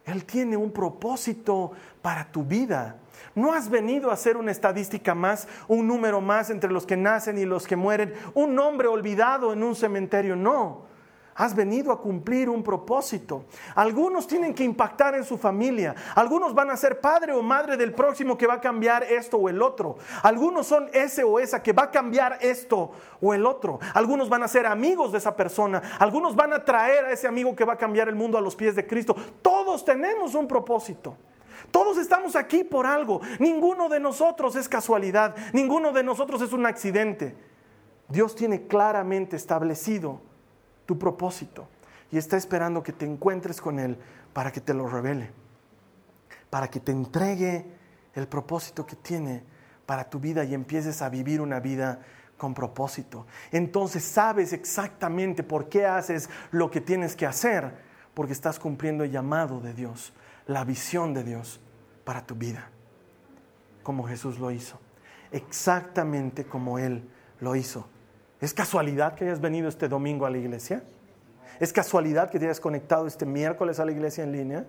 Él 0.06 0.26
tiene 0.26 0.58
un 0.58 0.71
propósito 0.71 1.71
para 2.02 2.30
tu 2.30 2.43
vida. 2.43 2.97
No 3.36 3.54
has 3.54 3.69
venido 3.69 4.12
a 4.12 4.17
ser 4.17 4.38
una 4.38 4.52
estadística 4.52 5.15
más, 5.15 5.47
un 5.67 5.88
número 5.88 6.21
más 6.21 6.49
entre 6.49 6.71
los 6.71 6.86
que 6.86 6.97
nacen 6.97 7.38
y 7.38 7.45
los 7.45 7.67
que 7.67 7.76
mueren, 7.76 8.13
un 8.34 8.54
nombre 8.54 8.88
olvidado 8.88 9.54
en 9.54 9.63
un 9.63 9.76
cementerio, 9.76 10.36
no. 10.36 10.92
Has 11.36 11.56
venido 11.56 11.91
a 11.91 12.00
cumplir 12.00 12.50
un 12.50 12.62
propósito. 12.62 13.46
Algunos 13.76 14.28
tienen 14.28 14.54
que 14.54 14.63
impactar 14.63 15.15
en 15.15 15.24
su 15.24 15.38
familia. 15.38 15.96
Algunos 16.15 16.54
van 16.54 16.69
a 16.69 16.78
ser 16.78 17.02
padre 17.02 17.34
o 17.34 17.41
madre 17.41 17.76
del 17.76 17.93
próximo 17.93 18.38
que 18.38 18.46
va 18.46 18.56
a 18.56 18.62
cambiar 18.62 19.04
esto 19.04 19.38
o 19.38 19.50
el 19.50 19.62
otro. 19.62 19.98
Algunos 20.22 20.67
son 20.67 20.89
ese 20.93 21.24
o 21.24 21.39
esa 21.39 21.63
que 21.63 21.74
va 21.74 21.84
a 21.84 21.91
cambiar 21.91 22.38
esto 22.41 22.91
o 23.19 23.34
el 23.34 23.46
otro. 23.46 23.80
Algunos 23.96 24.30
van 24.30 24.43
a 24.43 24.48
ser 24.48 24.67
amigos 24.67 25.12
de 25.12 25.17
esa 25.17 25.36
persona. 25.36 25.82
Algunos 25.98 26.36
van 26.36 26.54
a 26.54 26.63
traer 26.63 27.06
a 27.06 27.12
ese 27.12 27.28
amigo 27.28 27.56
que 27.56 27.65
va 27.65 27.74
a 27.74 27.78
cambiar 27.78 28.10
el 28.10 28.15
mundo 28.15 28.38
a 28.38 28.41
los 28.41 28.56
pies 28.56 28.76
de 28.76 28.86
Cristo. 28.86 29.15
Todos 29.41 29.84
tenemos 29.84 30.36
un 30.36 30.48
propósito. 30.48 31.17
Todos 31.72 31.98
estamos 31.98 32.36
aquí 32.36 32.63
por 32.63 32.86
algo. 32.86 33.22
Ninguno 33.39 33.89
de 33.89 34.00
nosotros 34.00 34.56
es 34.56 34.69
casualidad. 34.69 35.36
Ninguno 35.54 35.91
de 35.91 36.04
nosotros 36.04 36.43
es 36.43 36.54
un 36.54 36.67
accidente. 36.67 37.36
Dios 38.08 38.36
tiene 38.36 38.67
claramente 38.67 39.36
establecido 39.36 40.33
tu 40.86 40.98
propósito 40.98 41.67
y 42.12 42.17
está 42.17 42.38
esperando 42.38 42.84
que 42.84 42.93
te 42.93 43.06
encuentres 43.06 43.62
con 43.62 43.80
Él 43.80 43.98
para 44.34 44.52
que 44.52 44.62
te 44.62 44.74
lo 44.74 44.88
revele, 44.88 45.32
para 46.50 46.69
que 46.69 46.80
te 46.80 46.91
entregue 46.91 47.65
el 48.13 48.28
propósito 48.28 48.86
que 48.86 48.96
tiene 48.96 49.43
para 49.86 50.10
tu 50.10 50.19
vida 50.19 50.43
y 50.43 50.54
empieces 50.54 51.02
a 51.02 51.10
vivir 51.10 51.41
una 51.41 51.60
vida 51.60 52.00
con 52.38 52.54
propósito. 52.54 53.26
Entonces 53.52 54.04
sabes 54.04 54.54
exactamente 54.54 55.43
por 55.43 55.69
qué 55.69 55.86
haces 55.86 56.30
lo 56.52 56.69
que 56.69 56.82
tienes 56.82 57.15
que 57.15 57.26
hacer, 57.26 57.74
porque 58.13 58.34
estás 58.34 58.60
cumpliendo 58.60 59.04
el 59.04 59.12
llamado 59.12 59.60
de 59.60 59.74
Dios, 59.74 60.13
la 60.46 60.63
visión 60.63 61.13
de 61.13 61.24
Dios 61.24 61.60
para 62.04 62.26
tu 62.26 62.36
vida, 62.36 62.69
como 63.82 64.04
Jesús 64.04 64.39
lo 64.39 64.52
hizo, 64.52 64.80
exactamente 65.32 66.46
como 66.46 66.80
Él 66.80 67.10
lo 67.39 67.56
hizo. 67.56 67.88
¿Es 68.43 68.53
casualidad 68.53 69.15
que 69.15 69.23
hayas 69.23 69.39
venido 69.39 69.69
este 69.69 69.88
domingo 69.88 70.25
a 70.25 70.29
la 70.29 70.38
iglesia? 70.38 70.84
¿Es 71.62 71.71
casualidad 71.71 72.29
que 72.29 72.39
te 72.39 72.43
hayas 72.43 72.60
conectado 72.60 73.08
este 73.08 73.25
miércoles 73.25 73.79
a 73.79 73.86
la 73.86 73.93
iglesia 73.93 74.25
en 74.25 74.34
línea? 74.34 74.65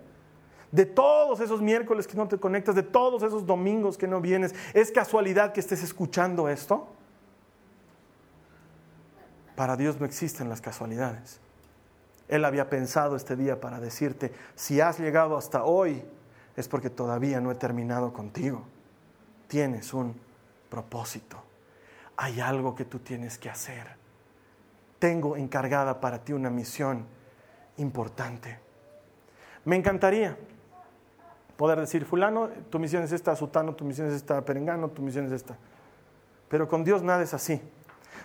De 0.71 0.85
todos 0.85 1.41
esos 1.41 1.61
miércoles 1.61 2.07
que 2.07 2.15
no 2.15 2.25
te 2.25 2.37
conectas, 2.37 2.73
de 2.75 2.83
todos 2.83 3.21
esos 3.21 3.45
domingos 3.45 3.97
que 3.97 4.07
no 4.07 4.21
vienes, 4.21 4.55
¿es 4.73 4.93
casualidad 4.93 5.51
que 5.51 5.59
estés 5.59 5.83
escuchando 5.83 6.47
esto? 6.47 6.87
Para 9.57 9.75
Dios 9.75 9.99
no 9.99 10.05
existen 10.05 10.47
las 10.47 10.61
casualidades. 10.61 11.41
Él 12.29 12.45
había 12.45 12.69
pensado 12.69 13.17
este 13.17 13.35
día 13.35 13.59
para 13.59 13.81
decirte, 13.81 14.31
si 14.55 14.79
has 14.79 15.01
llegado 15.01 15.35
hasta 15.35 15.65
hoy, 15.65 16.01
es 16.55 16.69
porque 16.69 16.89
todavía 16.89 17.41
no 17.41 17.51
he 17.51 17.55
terminado 17.55 18.13
contigo. 18.13 18.63
Tienes 19.49 19.93
un 19.93 20.15
propósito 20.69 21.43
hay 22.17 22.39
algo 22.39 22.75
que 22.75 22.85
tú 22.85 22.99
tienes 22.99 23.37
que 23.37 23.49
hacer. 23.49 23.87
Tengo 24.99 25.35
encargada 25.35 25.99
para 25.99 26.23
ti 26.23 26.33
una 26.33 26.49
misión 26.49 27.05
importante. 27.77 28.59
Me 29.65 29.75
encantaría 29.75 30.37
poder 31.57 31.79
decir, 31.79 32.05
fulano, 32.05 32.49
tu 32.69 32.79
misión 32.79 33.03
es 33.03 33.11
esta, 33.11 33.35
sutano, 33.35 33.75
tu 33.75 33.85
misión 33.85 34.07
es 34.07 34.13
esta, 34.13 34.43
perengano, 34.43 34.89
tu 34.89 35.01
misión 35.01 35.25
es 35.25 35.31
esta. 35.31 35.57
Pero 36.49 36.67
con 36.67 36.83
Dios 36.83 37.01
nada 37.01 37.23
es 37.23 37.33
así. 37.33 37.61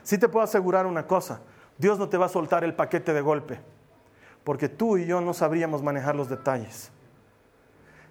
Sí 0.03 0.19
te 0.19 0.29
puedo 0.29 0.45
asegurar 0.45 0.87
una 0.87 1.07
cosa, 1.07 1.41
Dios 1.79 1.99
no 1.99 2.09
te 2.09 2.17
va 2.17 2.27
a 2.27 2.29
soltar 2.31 2.65
el 2.65 2.75
paquete 2.75 3.13
de 3.13 3.21
golpe, 3.21 3.61
porque 4.45 4.69
tú 4.69 4.99
y 4.99 5.07
yo 5.07 5.21
no 5.21 5.35
sabríamos 5.35 5.83
manejar 5.83 6.15
los 6.15 6.29
detalles. 6.29 6.91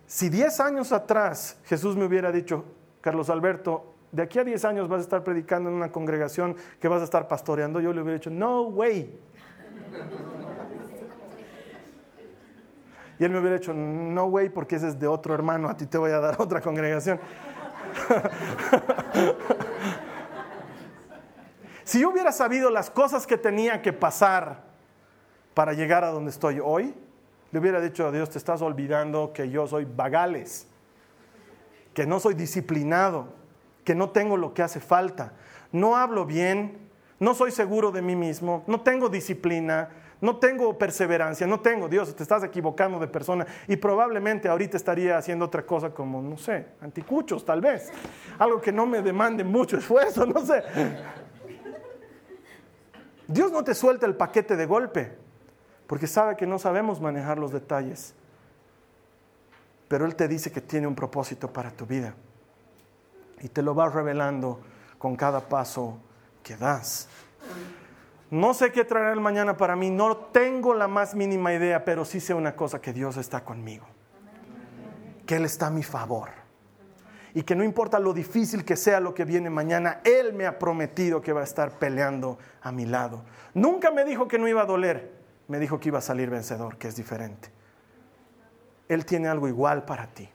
Si 0.05 0.29
10 0.29 0.59
años 0.59 0.91
atrás 0.91 1.57
Jesús 1.65 1.95
me 1.95 2.05
hubiera 2.05 2.31
dicho, 2.31 2.65
Carlos 3.01 3.29
Alberto, 3.29 3.93
de 4.11 4.23
aquí 4.23 4.39
a 4.39 4.43
10 4.43 4.65
años 4.65 4.87
vas 4.87 4.99
a 4.99 5.03
estar 5.03 5.23
predicando 5.23 5.69
en 5.69 5.75
una 5.75 5.91
congregación 5.91 6.55
que 6.79 6.87
vas 6.87 7.01
a 7.01 7.03
estar 7.03 7.27
pastoreando, 7.27 7.79
yo 7.79 7.93
le 7.93 8.01
hubiera 8.01 8.17
dicho, 8.17 8.29
no 8.29 8.63
way. 8.63 9.19
Y 13.19 13.23
él 13.25 13.31
me 13.31 13.39
hubiera 13.39 13.57
dicho, 13.57 13.73
no 13.73 14.25
way, 14.25 14.49
porque 14.49 14.77
ese 14.77 14.87
es 14.87 14.99
de 14.99 15.07
otro 15.07 15.33
hermano, 15.33 15.69
a 15.69 15.75
ti 15.75 15.85
te 15.85 15.97
voy 15.97 16.11
a 16.11 16.19
dar 16.19 16.35
otra 16.41 16.61
congregación. 16.61 17.19
si 21.83 21.99
yo 21.99 22.09
hubiera 22.09 22.31
sabido 22.31 22.69
las 22.69 22.89
cosas 22.89 23.27
que 23.27 23.37
tenía 23.37 23.81
que 23.81 23.91
pasar 23.93 24.63
para 25.53 25.73
llegar 25.73 26.03
a 26.03 26.11
donde 26.11 26.31
estoy 26.31 26.61
hoy, 26.63 26.95
le 27.51 27.59
hubiera 27.59 27.81
dicho 27.81 28.07
a 28.07 28.11
Dios, 28.11 28.29
te 28.29 28.37
estás 28.37 28.61
olvidando 28.61 29.33
que 29.33 29.49
yo 29.49 29.67
soy 29.67 29.85
vagales, 29.85 30.67
que 31.93 32.05
no 32.05 32.19
soy 32.19 32.35
disciplinado, 32.35 33.38
que 33.83 33.95
no 33.95 34.09
tengo 34.09 34.37
lo 34.37 34.53
que 34.53 34.63
hace 34.63 34.79
falta, 34.79 35.33
no 35.71 35.95
hablo 35.95 36.25
bien, 36.25 36.89
no 37.19 37.33
soy 37.33 37.51
seguro 37.51 37.91
de 37.91 38.01
mí 38.01 38.15
mismo, 38.15 38.63
no 38.67 38.81
tengo 38.81 39.09
disciplina, 39.09 39.89
no 40.21 40.37
tengo 40.37 40.77
perseverancia, 40.77 41.47
no 41.47 41.59
tengo, 41.59 41.87
Dios, 41.87 42.15
te 42.15 42.23
estás 42.23 42.43
equivocando 42.43 42.99
de 42.99 43.07
persona. 43.07 43.45
Y 43.67 43.77
probablemente 43.77 44.49
ahorita 44.49 44.77
estaría 44.77 45.17
haciendo 45.17 45.45
otra 45.45 45.65
cosa 45.65 45.91
como, 45.91 46.21
no 46.21 46.37
sé, 46.37 46.67
anticuchos 46.81 47.45
tal 47.45 47.61
vez, 47.61 47.91
algo 48.37 48.59
que 48.59 48.71
no 48.71 48.85
me 48.85 49.01
demande 49.01 49.43
mucho 49.43 49.77
esfuerzo, 49.77 50.25
no 50.27 50.45
sé. 50.45 50.63
Dios 53.27 53.51
no 53.51 53.63
te 53.63 53.75
suelta 53.75 54.05
el 54.05 54.15
paquete 54.15 54.55
de 54.55 54.65
golpe, 54.65 55.11
porque 55.87 56.07
sabe 56.07 56.35
que 56.35 56.47
no 56.47 56.57
sabemos 56.57 56.99
manejar 56.99 57.37
los 57.37 57.51
detalles, 57.51 58.13
pero 59.87 60.05
Él 60.05 60.15
te 60.15 60.27
dice 60.27 60.51
que 60.51 60.61
tiene 60.61 60.87
un 60.87 60.95
propósito 60.95 61.51
para 61.51 61.71
tu 61.71 61.85
vida 61.85 62.13
y 63.41 63.49
te 63.49 63.61
lo 63.61 63.75
va 63.75 63.89
revelando 63.89 64.59
con 64.97 65.15
cada 65.15 65.47
paso 65.47 65.99
que 66.43 66.55
das. 66.55 67.07
No 68.29 68.53
sé 68.53 68.71
qué 68.71 68.83
traerá 68.83 69.13
el 69.13 69.21
mañana 69.21 69.57
para 69.57 69.75
mí, 69.75 69.89
no 69.89 70.15
tengo 70.15 70.73
la 70.73 70.87
más 70.87 71.15
mínima 71.15 71.53
idea, 71.53 71.83
pero 71.83 72.05
sí 72.05 72.19
sé 72.19 72.33
una 72.33 72.55
cosa, 72.55 72.79
que 72.79 72.93
Dios 72.93 73.17
está 73.17 73.43
conmigo, 73.43 73.87
que 75.25 75.37
Él 75.37 75.45
está 75.45 75.67
a 75.67 75.71
mi 75.71 75.81
favor 75.81 76.29
y 77.33 77.43
que 77.43 77.55
no 77.55 77.63
importa 77.63 77.99
lo 77.99 78.13
difícil 78.13 78.65
que 78.65 78.75
sea 78.75 78.99
lo 78.99 79.13
que 79.13 79.25
viene 79.25 79.49
mañana, 79.49 80.01
Él 80.03 80.33
me 80.33 80.45
ha 80.45 80.59
prometido 80.59 81.21
que 81.21 81.33
va 81.33 81.41
a 81.41 81.43
estar 81.43 81.79
peleando 81.79 82.37
a 82.61 82.71
mi 82.71 82.85
lado. 82.85 83.23
Nunca 83.53 83.91
me 83.91 84.05
dijo 84.05 84.27
que 84.27 84.37
no 84.37 84.47
iba 84.47 84.61
a 84.61 84.65
doler, 84.65 85.11
me 85.47 85.59
dijo 85.59 85.79
que 85.79 85.89
iba 85.89 85.99
a 85.99 86.01
salir 86.01 86.29
vencedor, 86.29 86.77
que 86.77 86.87
es 86.87 86.95
diferente. 86.95 87.49
Él 88.87 89.05
tiene 89.05 89.27
algo 89.27 89.47
igual 89.47 89.85
para 89.85 90.07
ti 90.07 90.29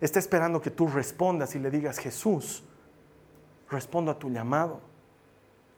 está 0.00 0.18
esperando 0.18 0.60
que 0.60 0.70
tú 0.70 0.86
respondas 0.86 1.54
y 1.54 1.58
le 1.58 1.70
digas, 1.70 1.98
Jesús, 1.98 2.64
respondo 3.70 4.10
a 4.10 4.18
tu 4.18 4.30
llamado. 4.30 4.80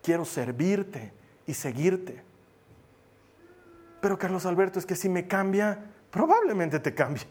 Quiero 0.02 0.24
servirte 0.24 1.12
y 1.46 1.54
seguirte. 1.54 2.22
Pero 4.00 4.18
Carlos 4.18 4.46
Alberto, 4.46 4.78
es 4.78 4.86
que 4.86 4.96
si 4.96 5.08
me 5.08 5.28
cambia, 5.28 5.78
probablemente 6.10 6.80
te 6.80 6.94
cambie. 6.94 7.24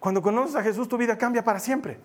Cuando 0.00 0.22
conoces 0.22 0.56
a 0.56 0.62
Jesús, 0.62 0.88
tu 0.88 0.96
vida 0.96 1.16
cambia 1.16 1.44
para 1.44 1.60
siempre. 1.60 1.98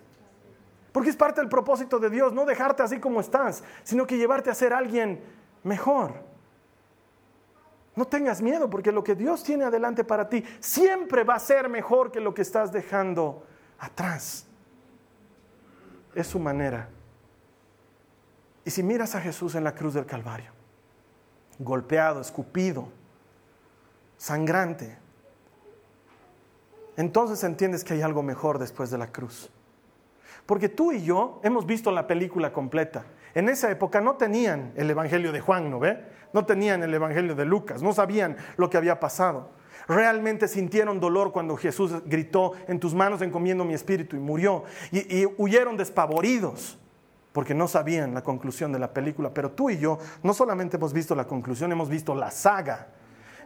Porque 0.92 1.10
es 1.10 1.16
parte 1.16 1.40
del 1.40 1.50
propósito 1.50 1.98
de 1.98 2.10
Dios, 2.10 2.32
no 2.32 2.44
dejarte 2.44 2.82
así 2.82 3.00
como 3.00 3.20
estás, 3.20 3.64
sino 3.82 4.06
que 4.06 4.16
llevarte 4.16 4.50
a 4.50 4.54
ser 4.54 4.72
alguien 4.72 5.20
mejor. 5.62 6.14
No 7.96 8.04
tengas 8.04 8.42
miedo 8.42 8.68
porque 8.68 8.92
lo 8.92 9.02
que 9.02 9.14
Dios 9.14 9.42
tiene 9.42 9.64
adelante 9.64 10.04
para 10.04 10.28
ti 10.28 10.44
siempre 10.60 11.24
va 11.24 11.34
a 11.34 11.40
ser 11.40 11.70
mejor 11.70 12.12
que 12.12 12.20
lo 12.20 12.34
que 12.34 12.42
estás 12.42 12.70
dejando 12.70 13.42
atrás. 13.78 14.46
Es 16.14 16.26
su 16.26 16.38
manera. 16.38 16.90
Y 18.66 18.70
si 18.70 18.82
miras 18.82 19.14
a 19.14 19.20
Jesús 19.20 19.54
en 19.54 19.64
la 19.64 19.74
cruz 19.74 19.94
del 19.94 20.04
Calvario, 20.04 20.50
golpeado, 21.58 22.20
escupido, 22.20 22.88
sangrante, 24.18 24.98
entonces 26.98 27.42
entiendes 27.44 27.82
que 27.82 27.94
hay 27.94 28.02
algo 28.02 28.22
mejor 28.22 28.58
después 28.58 28.90
de 28.90 28.98
la 28.98 29.10
cruz. 29.10 29.50
Porque 30.44 30.68
tú 30.68 30.92
y 30.92 31.02
yo 31.02 31.40
hemos 31.42 31.64
visto 31.64 31.90
la 31.90 32.06
película 32.06 32.52
completa. 32.52 33.06
En 33.36 33.48
esa 33.48 33.70
época 33.70 34.00
no 34.00 34.16
tenían 34.16 34.72
el 34.74 34.90
Evangelio 34.90 35.30
de 35.30 35.40
Juan, 35.40 35.70
¿no 35.70 35.78
ve? 35.78 36.02
No 36.32 36.44
tenían 36.44 36.82
el 36.82 36.92
Evangelio 36.92 37.36
de 37.36 37.44
Lucas, 37.44 37.82
no 37.82 37.92
sabían 37.92 38.36
lo 38.56 38.68
que 38.68 38.76
había 38.76 38.98
pasado. 38.98 39.50
Realmente 39.86 40.48
sintieron 40.48 40.98
dolor 40.98 41.30
cuando 41.30 41.56
Jesús 41.56 41.92
gritó, 42.06 42.54
en 42.66 42.80
tus 42.80 42.94
manos 42.94 43.22
encomiendo 43.22 43.64
mi 43.64 43.74
espíritu 43.74 44.16
y 44.16 44.18
murió. 44.18 44.64
Y, 44.90 45.20
y 45.20 45.28
huyeron 45.38 45.76
despavoridos 45.76 46.78
porque 47.32 47.54
no 47.54 47.68
sabían 47.68 48.14
la 48.14 48.22
conclusión 48.24 48.72
de 48.72 48.80
la 48.80 48.92
película. 48.92 49.32
Pero 49.32 49.52
tú 49.52 49.70
y 49.70 49.78
yo 49.78 49.98
no 50.24 50.34
solamente 50.34 50.78
hemos 50.78 50.92
visto 50.92 51.14
la 51.14 51.26
conclusión, 51.26 51.70
hemos 51.70 51.88
visto 51.88 52.14
la 52.14 52.32
saga 52.32 52.88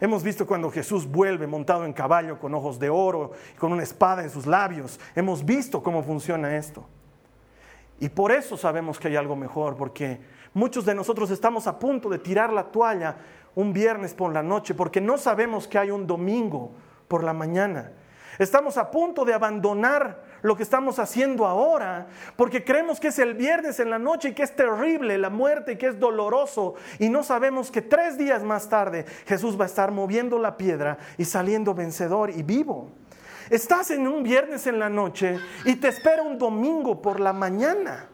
Hemos 0.00 0.22
visto 0.22 0.46
cuando 0.46 0.70
Jesús 0.70 1.06
vuelve 1.06 1.46
montado 1.46 1.84
en 1.84 1.92
caballo 1.92 2.38
con 2.38 2.54
ojos 2.54 2.78
de 2.78 2.88
oro 2.88 3.32
y 3.54 3.58
con 3.58 3.70
una 3.70 3.82
espada 3.82 4.22
en 4.22 4.30
sus 4.30 4.46
labios. 4.46 4.98
Hemos 5.14 5.44
visto 5.44 5.82
cómo 5.82 6.02
funciona 6.02 6.56
esto. 6.56 6.86
Y 8.00 8.08
por 8.08 8.32
eso 8.32 8.56
sabemos 8.56 8.98
que 8.98 9.08
hay 9.08 9.16
algo 9.16 9.36
mejor, 9.36 9.76
porque 9.76 10.20
muchos 10.54 10.86
de 10.86 10.94
nosotros 10.94 11.30
estamos 11.30 11.66
a 11.66 11.78
punto 11.78 12.08
de 12.08 12.18
tirar 12.18 12.52
la 12.52 12.64
toalla 12.64 13.16
un 13.54 13.72
viernes 13.72 14.14
por 14.14 14.32
la 14.32 14.42
noche, 14.42 14.74
porque 14.74 15.00
no 15.00 15.18
sabemos 15.18 15.68
que 15.68 15.78
hay 15.78 15.90
un 15.90 16.06
domingo 16.06 16.72
por 17.08 17.22
la 17.22 17.34
mañana. 17.34 17.92
Estamos 18.38 18.78
a 18.78 18.90
punto 18.90 19.26
de 19.26 19.34
abandonar 19.34 20.22
lo 20.40 20.56
que 20.56 20.62
estamos 20.62 20.98
haciendo 20.98 21.44
ahora, 21.46 22.06
porque 22.36 22.64
creemos 22.64 22.98
que 22.98 23.08
es 23.08 23.18
el 23.18 23.34
viernes 23.34 23.80
en 23.80 23.90
la 23.90 23.98
noche 23.98 24.30
y 24.30 24.32
que 24.32 24.44
es 24.44 24.56
terrible 24.56 25.18
la 25.18 25.28
muerte 25.28 25.72
y 25.72 25.76
que 25.76 25.88
es 25.88 26.00
doloroso, 26.00 26.76
y 26.98 27.10
no 27.10 27.22
sabemos 27.22 27.70
que 27.70 27.82
tres 27.82 28.16
días 28.16 28.42
más 28.42 28.70
tarde 28.70 29.04
Jesús 29.26 29.60
va 29.60 29.64
a 29.64 29.66
estar 29.66 29.90
moviendo 29.90 30.38
la 30.38 30.56
piedra 30.56 30.96
y 31.18 31.26
saliendo 31.26 31.74
vencedor 31.74 32.30
y 32.30 32.42
vivo. 32.42 32.90
Estás 33.50 33.90
en 33.90 34.06
un 34.06 34.22
viernes 34.22 34.68
en 34.68 34.78
la 34.78 34.88
noche 34.88 35.36
y 35.64 35.74
te 35.74 35.88
espera 35.88 36.22
un 36.22 36.38
domingo 36.38 37.02
por 37.02 37.18
la 37.18 37.32
mañana. 37.32 38.08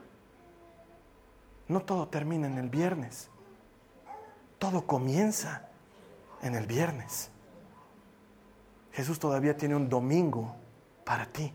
No 1.69 1.81
todo 1.81 2.09
termina 2.09 2.47
en 2.47 2.57
el 2.57 2.71
viernes, 2.71 3.29
todo 4.59 4.87
comienza 4.87 5.69
en 6.41 6.55
el 6.55 6.67
viernes. 6.67 7.31
Jesús 8.93 9.19
todavía 9.19 9.55
tiene 9.55 9.77
un 9.77 9.91
domingo 9.91 10.57
para 11.05 11.27
ti. 11.27 11.53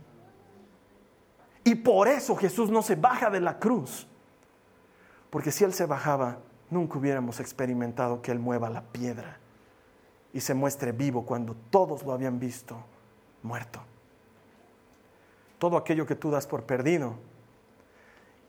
Y 1.64 1.74
por 1.74 2.08
eso 2.08 2.36
Jesús 2.36 2.70
no 2.70 2.84
se 2.84 2.96
baja 2.96 3.32
de 3.32 3.40
la 3.40 3.58
cruz. 3.58 4.08
Porque 5.32 5.52
si 5.52 5.64
Él 5.64 5.74
se 5.74 5.88
bajaba, 5.88 6.38
nunca 6.70 7.00
hubiéramos 7.00 7.40
experimentado 7.40 8.22
que 8.22 8.32
Él 8.32 8.38
mueva 8.38 8.70
la 8.70 8.84
piedra 8.84 9.40
y 10.34 10.42
se 10.42 10.54
muestre 10.54 10.92
vivo 10.92 11.26
cuando 11.26 11.56
todos 11.72 12.04
lo 12.04 12.12
habían 12.12 12.38
visto 12.38 12.78
muerto. 13.44 13.82
Todo 15.60 15.78
aquello 15.78 16.06
que 16.06 16.16
tú 16.16 16.32
das 16.32 16.48
por 16.48 16.64
perdido 16.64 17.16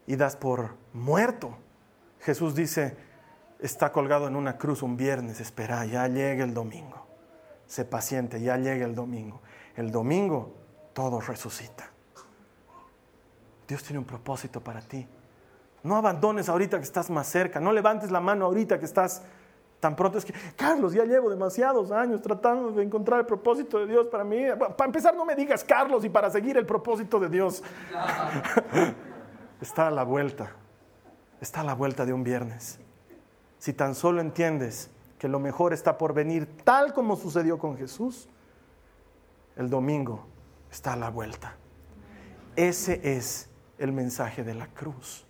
y 0.06 0.16
das 0.16 0.36
por 0.36 0.74
muerto, 0.92 1.56
Jesús 2.20 2.54
dice, 2.54 2.96
está 3.58 3.92
colgado 3.92 4.28
en 4.28 4.36
una 4.36 4.58
cruz 4.58 4.82
un 4.82 4.96
viernes, 4.96 5.40
espera, 5.40 5.84
ya 5.84 6.08
llega 6.08 6.44
el 6.44 6.54
domingo 6.54 7.02
sé 7.72 7.86
paciente, 7.86 8.38
ya 8.38 8.58
llega 8.58 8.84
el 8.84 8.94
domingo. 8.94 9.40
El 9.76 9.90
domingo 9.90 10.52
todo 10.92 11.22
resucita. 11.22 11.88
Dios 13.66 13.82
tiene 13.82 13.98
un 13.98 14.04
propósito 14.04 14.60
para 14.60 14.82
ti. 14.82 15.08
No 15.82 15.96
abandones 15.96 16.50
ahorita 16.50 16.76
que 16.76 16.84
estás 16.84 17.08
más 17.08 17.26
cerca, 17.28 17.60
no 17.60 17.72
levantes 17.72 18.10
la 18.10 18.20
mano 18.20 18.44
ahorita 18.44 18.78
que 18.78 18.84
estás 18.84 19.22
tan 19.82 19.96
pronto. 19.96 20.16
Es 20.16 20.24
que, 20.24 20.32
Carlos, 20.54 20.92
ya 20.92 21.04
llevo 21.04 21.28
demasiados 21.28 21.90
años 21.90 22.22
tratando 22.22 22.70
de 22.70 22.84
encontrar 22.84 23.18
el 23.18 23.26
propósito 23.26 23.80
de 23.80 23.88
Dios 23.88 24.06
para 24.06 24.22
mí. 24.22 24.44
Para 24.56 24.86
empezar, 24.86 25.12
no 25.16 25.24
me 25.24 25.34
digas 25.34 25.64
Carlos 25.64 26.04
y 26.04 26.08
para 26.08 26.30
seguir 26.30 26.56
el 26.56 26.64
propósito 26.64 27.18
de 27.18 27.28
Dios. 27.28 27.64
está 29.60 29.88
a 29.88 29.90
la 29.90 30.04
vuelta, 30.04 30.52
está 31.40 31.62
a 31.62 31.64
la 31.64 31.74
vuelta 31.74 32.06
de 32.06 32.12
un 32.12 32.22
viernes. 32.22 32.78
Si 33.58 33.72
tan 33.72 33.96
solo 33.96 34.20
entiendes 34.20 34.88
que 35.18 35.26
lo 35.26 35.40
mejor 35.40 35.72
está 35.72 35.98
por 35.98 36.14
venir, 36.14 36.48
tal 36.62 36.94
como 36.94 37.16
sucedió 37.16 37.58
con 37.58 37.76
Jesús, 37.76 38.28
el 39.56 39.68
domingo 39.68 40.24
está 40.70 40.92
a 40.92 40.96
la 40.96 41.10
vuelta. 41.10 41.56
Ese 42.54 43.00
es 43.16 43.50
el 43.78 43.90
mensaje 43.90 44.44
de 44.44 44.54
la 44.54 44.68
cruz. 44.68 45.26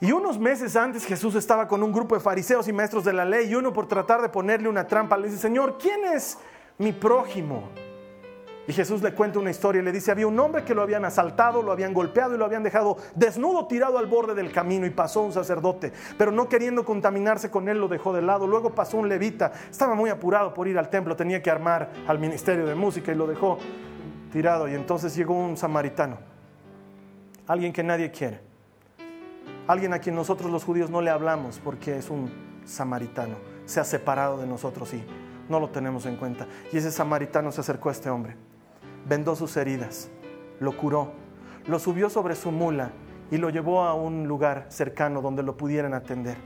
Y 0.00 0.12
unos 0.12 0.38
meses 0.38 0.76
antes 0.76 1.04
Jesús 1.04 1.34
estaba 1.34 1.68
con 1.68 1.82
un 1.82 1.92
grupo 1.92 2.14
de 2.14 2.22
fariseos 2.22 2.66
y 2.68 2.72
maestros 2.72 3.04
de 3.04 3.12
la 3.12 3.24
ley 3.26 3.50
y 3.50 3.54
uno 3.54 3.72
por 3.72 3.86
tratar 3.86 4.22
de 4.22 4.30
ponerle 4.30 4.68
una 4.68 4.86
trampa 4.86 5.18
le 5.18 5.28
dice, 5.28 5.38
Señor, 5.38 5.76
¿quién 5.78 6.04
es 6.06 6.38
mi 6.78 6.92
prójimo? 6.92 7.68
Y 8.66 8.72
Jesús 8.72 9.02
le 9.02 9.12
cuenta 9.12 9.38
una 9.38 9.50
historia 9.50 9.82
y 9.82 9.84
le 9.84 9.90
dice, 9.90 10.10
había 10.10 10.26
un 10.26 10.38
hombre 10.38 10.64
que 10.64 10.74
lo 10.74 10.82
habían 10.82 11.04
asaltado, 11.04 11.62
lo 11.62 11.72
habían 11.72 11.92
golpeado 11.92 12.34
y 12.34 12.38
lo 12.38 12.44
habían 12.44 12.62
dejado 12.62 12.96
desnudo 13.16 13.66
tirado 13.66 13.98
al 13.98 14.06
borde 14.06 14.32
del 14.34 14.52
camino 14.52 14.86
y 14.86 14.90
pasó 14.90 15.22
un 15.22 15.32
sacerdote, 15.32 15.92
pero 16.16 16.30
no 16.30 16.48
queriendo 16.48 16.84
contaminarse 16.84 17.50
con 17.50 17.68
él 17.68 17.78
lo 17.78 17.88
dejó 17.88 18.12
de 18.12 18.22
lado. 18.22 18.46
Luego 18.46 18.74
pasó 18.74 18.96
un 18.96 19.08
levita, 19.08 19.52
estaba 19.70 19.94
muy 19.94 20.08
apurado 20.08 20.54
por 20.54 20.68
ir 20.68 20.78
al 20.78 20.88
templo, 20.88 21.16
tenía 21.16 21.42
que 21.42 21.50
armar 21.50 21.90
al 22.06 22.18
ministerio 22.18 22.64
de 22.64 22.74
música 22.74 23.12
y 23.12 23.16
lo 23.16 23.26
dejó 23.26 23.58
tirado. 24.32 24.68
Y 24.68 24.74
entonces 24.74 25.16
llegó 25.16 25.34
un 25.34 25.56
samaritano, 25.56 26.18
alguien 27.48 27.72
que 27.72 27.82
nadie 27.82 28.10
quiere, 28.10 28.40
alguien 29.72 29.92
a 29.92 29.98
quien 29.98 30.14
nosotros 30.14 30.50
los 30.50 30.64
judíos 30.64 30.90
no 30.90 31.00
le 31.00 31.10
hablamos 31.10 31.60
porque 31.62 31.96
es 31.96 32.10
un 32.10 32.30
samaritano, 32.64 33.36
se 33.64 33.80
ha 33.80 33.84
separado 33.84 34.38
de 34.38 34.46
nosotros 34.46 34.92
y 34.94 35.04
no 35.48 35.60
lo 35.60 35.70
tenemos 35.70 36.06
en 36.06 36.16
cuenta. 36.16 36.46
Y 36.72 36.76
ese 36.76 36.90
samaritano 36.90 37.52
se 37.52 37.60
acercó 37.60 37.88
a 37.88 37.92
este 37.92 38.10
hombre 38.10 38.36
vendó 39.06 39.34
sus 39.34 39.56
heridas, 39.56 40.10
lo 40.58 40.76
curó, 40.76 41.12
lo 41.66 41.78
subió 41.78 42.10
sobre 42.10 42.34
su 42.34 42.50
mula 42.50 42.90
y 43.30 43.38
lo 43.38 43.50
llevó 43.50 43.82
a 43.82 43.94
un 43.94 44.26
lugar 44.26 44.66
cercano 44.68 45.22
donde 45.22 45.42
lo 45.42 45.56
pudieran 45.56 45.94
atender. 45.94 46.36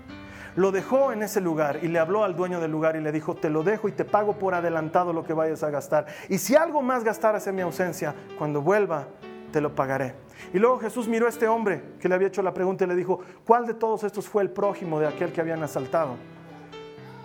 Lo 0.57 0.71
dejó 0.71 1.13
en 1.13 1.23
ese 1.23 1.41
lugar 1.41 1.81
y 1.83 1.89
le 1.89 1.99
habló 1.99 2.23
al 2.23 2.37
dueño 2.37 2.61
del 2.61 2.71
lugar 2.71 2.95
y 2.95 3.01
le 3.01 3.11
dijo, 3.11 3.35
te 3.35 3.51
lo 3.51 3.65
dejo 3.65 3.89
y 3.89 3.93
te 3.93 4.05
pago 4.05 4.39
por 4.39 4.55
adelantado 4.55 5.13
lo 5.13 5.25
que 5.25 5.33
vayas 5.33 5.65
a 5.65 5.71
gastar. 5.71 6.07
Y 6.29 6.39
si 6.39 6.55
algo 6.55 6.81
más 6.81 7.03
gastaras 7.03 7.47
en 7.49 7.57
mi 7.57 7.63
ausencia, 7.63 8.15
cuando 8.39 8.63
vuelva, 8.63 9.09
te 9.55 9.61
lo 9.61 9.73
pagaré. 9.73 10.17
Y 10.53 10.59
luego 10.59 10.81
Jesús 10.81 11.07
miró 11.07 11.27
a 11.27 11.29
este 11.29 11.47
hombre 11.47 11.81
que 12.01 12.09
le 12.09 12.17
había 12.17 12.27
hecho 12.27 12.43
la 12.43 12.53
pregunta 12.53 12.83
y 12.83 12.89
le 12.89 12.97
dijo, 12.97 13.21
¿cuál 13.47 13.67
de 13.67 13.75
todos 13.75 14.03
estos 14.03 14.27
fue 14.27 14.43
el 14.43 14.51
prójimo 14.51 14.99
de 14.99 15.07
aquel 15.07 15.33
que 15.33 15.41
habían 15.41 15.63
asaltado? 15.63 16.17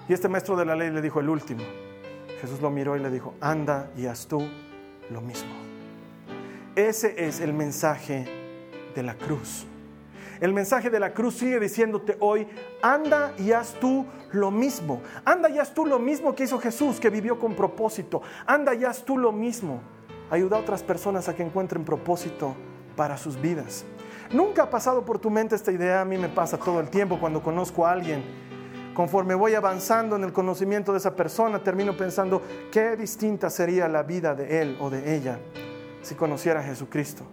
Y 0.07 0.13
este 0.13 0.29
maestro 0.29 0.55
de 0.55 0.63
la 0.63 0.75
ley 0.75 0.91
le 0.91 1.01
dijo, 1.01 1.19
el 1.19 1.27
último. 1.27 1.63
Jesús 2.39 2.61
lo 2.61 2.69
miró 2.69 2.95
y 2.95 2.99
le 2.99 3.09
dijo, 3.09 3.33
anda 3.41 3.89
y 3.97 4.05
haz 4.05 4.27
tú 4.27 4.47
lo 5.09 5.21
mismo. 5.21 5.49
Ese 6.75 7.15
es 7.17 7.39
el 7.39 7.51
mensaje 7.51 8.27
de 8.93 9.01
la 9.01 9.15
cruz. 9.15 9.65
El 10.39 10.53
mensaje 10.53 10.91
de 10.91 10.99
la 10.99 11.11
cruz 11.11 11.33
sigue 11.33 11.59
diciéndote 11.59 12.15
hoy, 12.19 12.47
anda 12.83 13.33
y 13.39 13.53
haz 13.53 13.73
tú 13.79 14.05
lo 14.33 14.51
mismo. 14.51 15.01
Anda 15.25 15.49
y 15.49 15.57
haz 15.57 15.73
tú 15.73 15.83
lo 15.83 15.97
mismo 15.97 16.35
que 16.35 16.43
hizo 16.43 16.59
Jesús, 16.59 16.99
que 16.99 17.09
vivió 17.09 17.39
con 17.39 17.55
propósito. 17.55 18.21
Anda 18.45 18.75
y 18.75 18.85
haz 18.85 19.03
tú 19.03 19.17
lo 19.17 19.31
mismo. 19.31 19.81
Ayuda 20.31 20.57
a 20.57 20.59
otras 20.59 20.83
personas 20.83 21.27
a 21.27 21.35
que 21.35 21.43
encuentren 21.43 21.83
propósito 21.83 22.55
para 22.95 23.17
sus 23.17 23.39
vidas. 23.39 23.85
Nunca 24.31 24.63
ha 24.63 24.69
pasado 24.69 25.05
por 25.05 25.19
tu 25.19 25.29
mente 25.29 25.55
esta 25.55 25.71
idea, 25.71 26.01
a 26.01 26.05
mí 26.05 26.17
me 26.17 26.29
pasa 26.29 26.57
todo 26.57 26.79
el 26.79 26.89
tiempo 26.89 27.19
cuando 27.19 27.41
conozco 27.41 27.85
a 27.85 27.91
alguien 27.91 28.23
conforme 28.99 29.33
voy 29.33 29.55
avanzando 29.55 30.17
en 30.17 30.25
el 30.25 30.33
conocimiento 30.33 30.91
de 30.91 30.97
esa 30.97 31.15
persona, 31.15 31.59
termino 31.59 31.95
pensando 31.95 32.41
qué 32.69 32.97
distinta 32.97 33.49
sería 33.49 33.87
la 33.87 34.03
vida 34.03 34.35
de 34.35 34.61
él 34.61 34.77
o 34.81 34.89
de 34.89 35.15
ella 35.15 35.39
si 36.01 36.15
conociera 36.15 36.59
a 36.59 36.63
Jesucristo. 36.63 37.23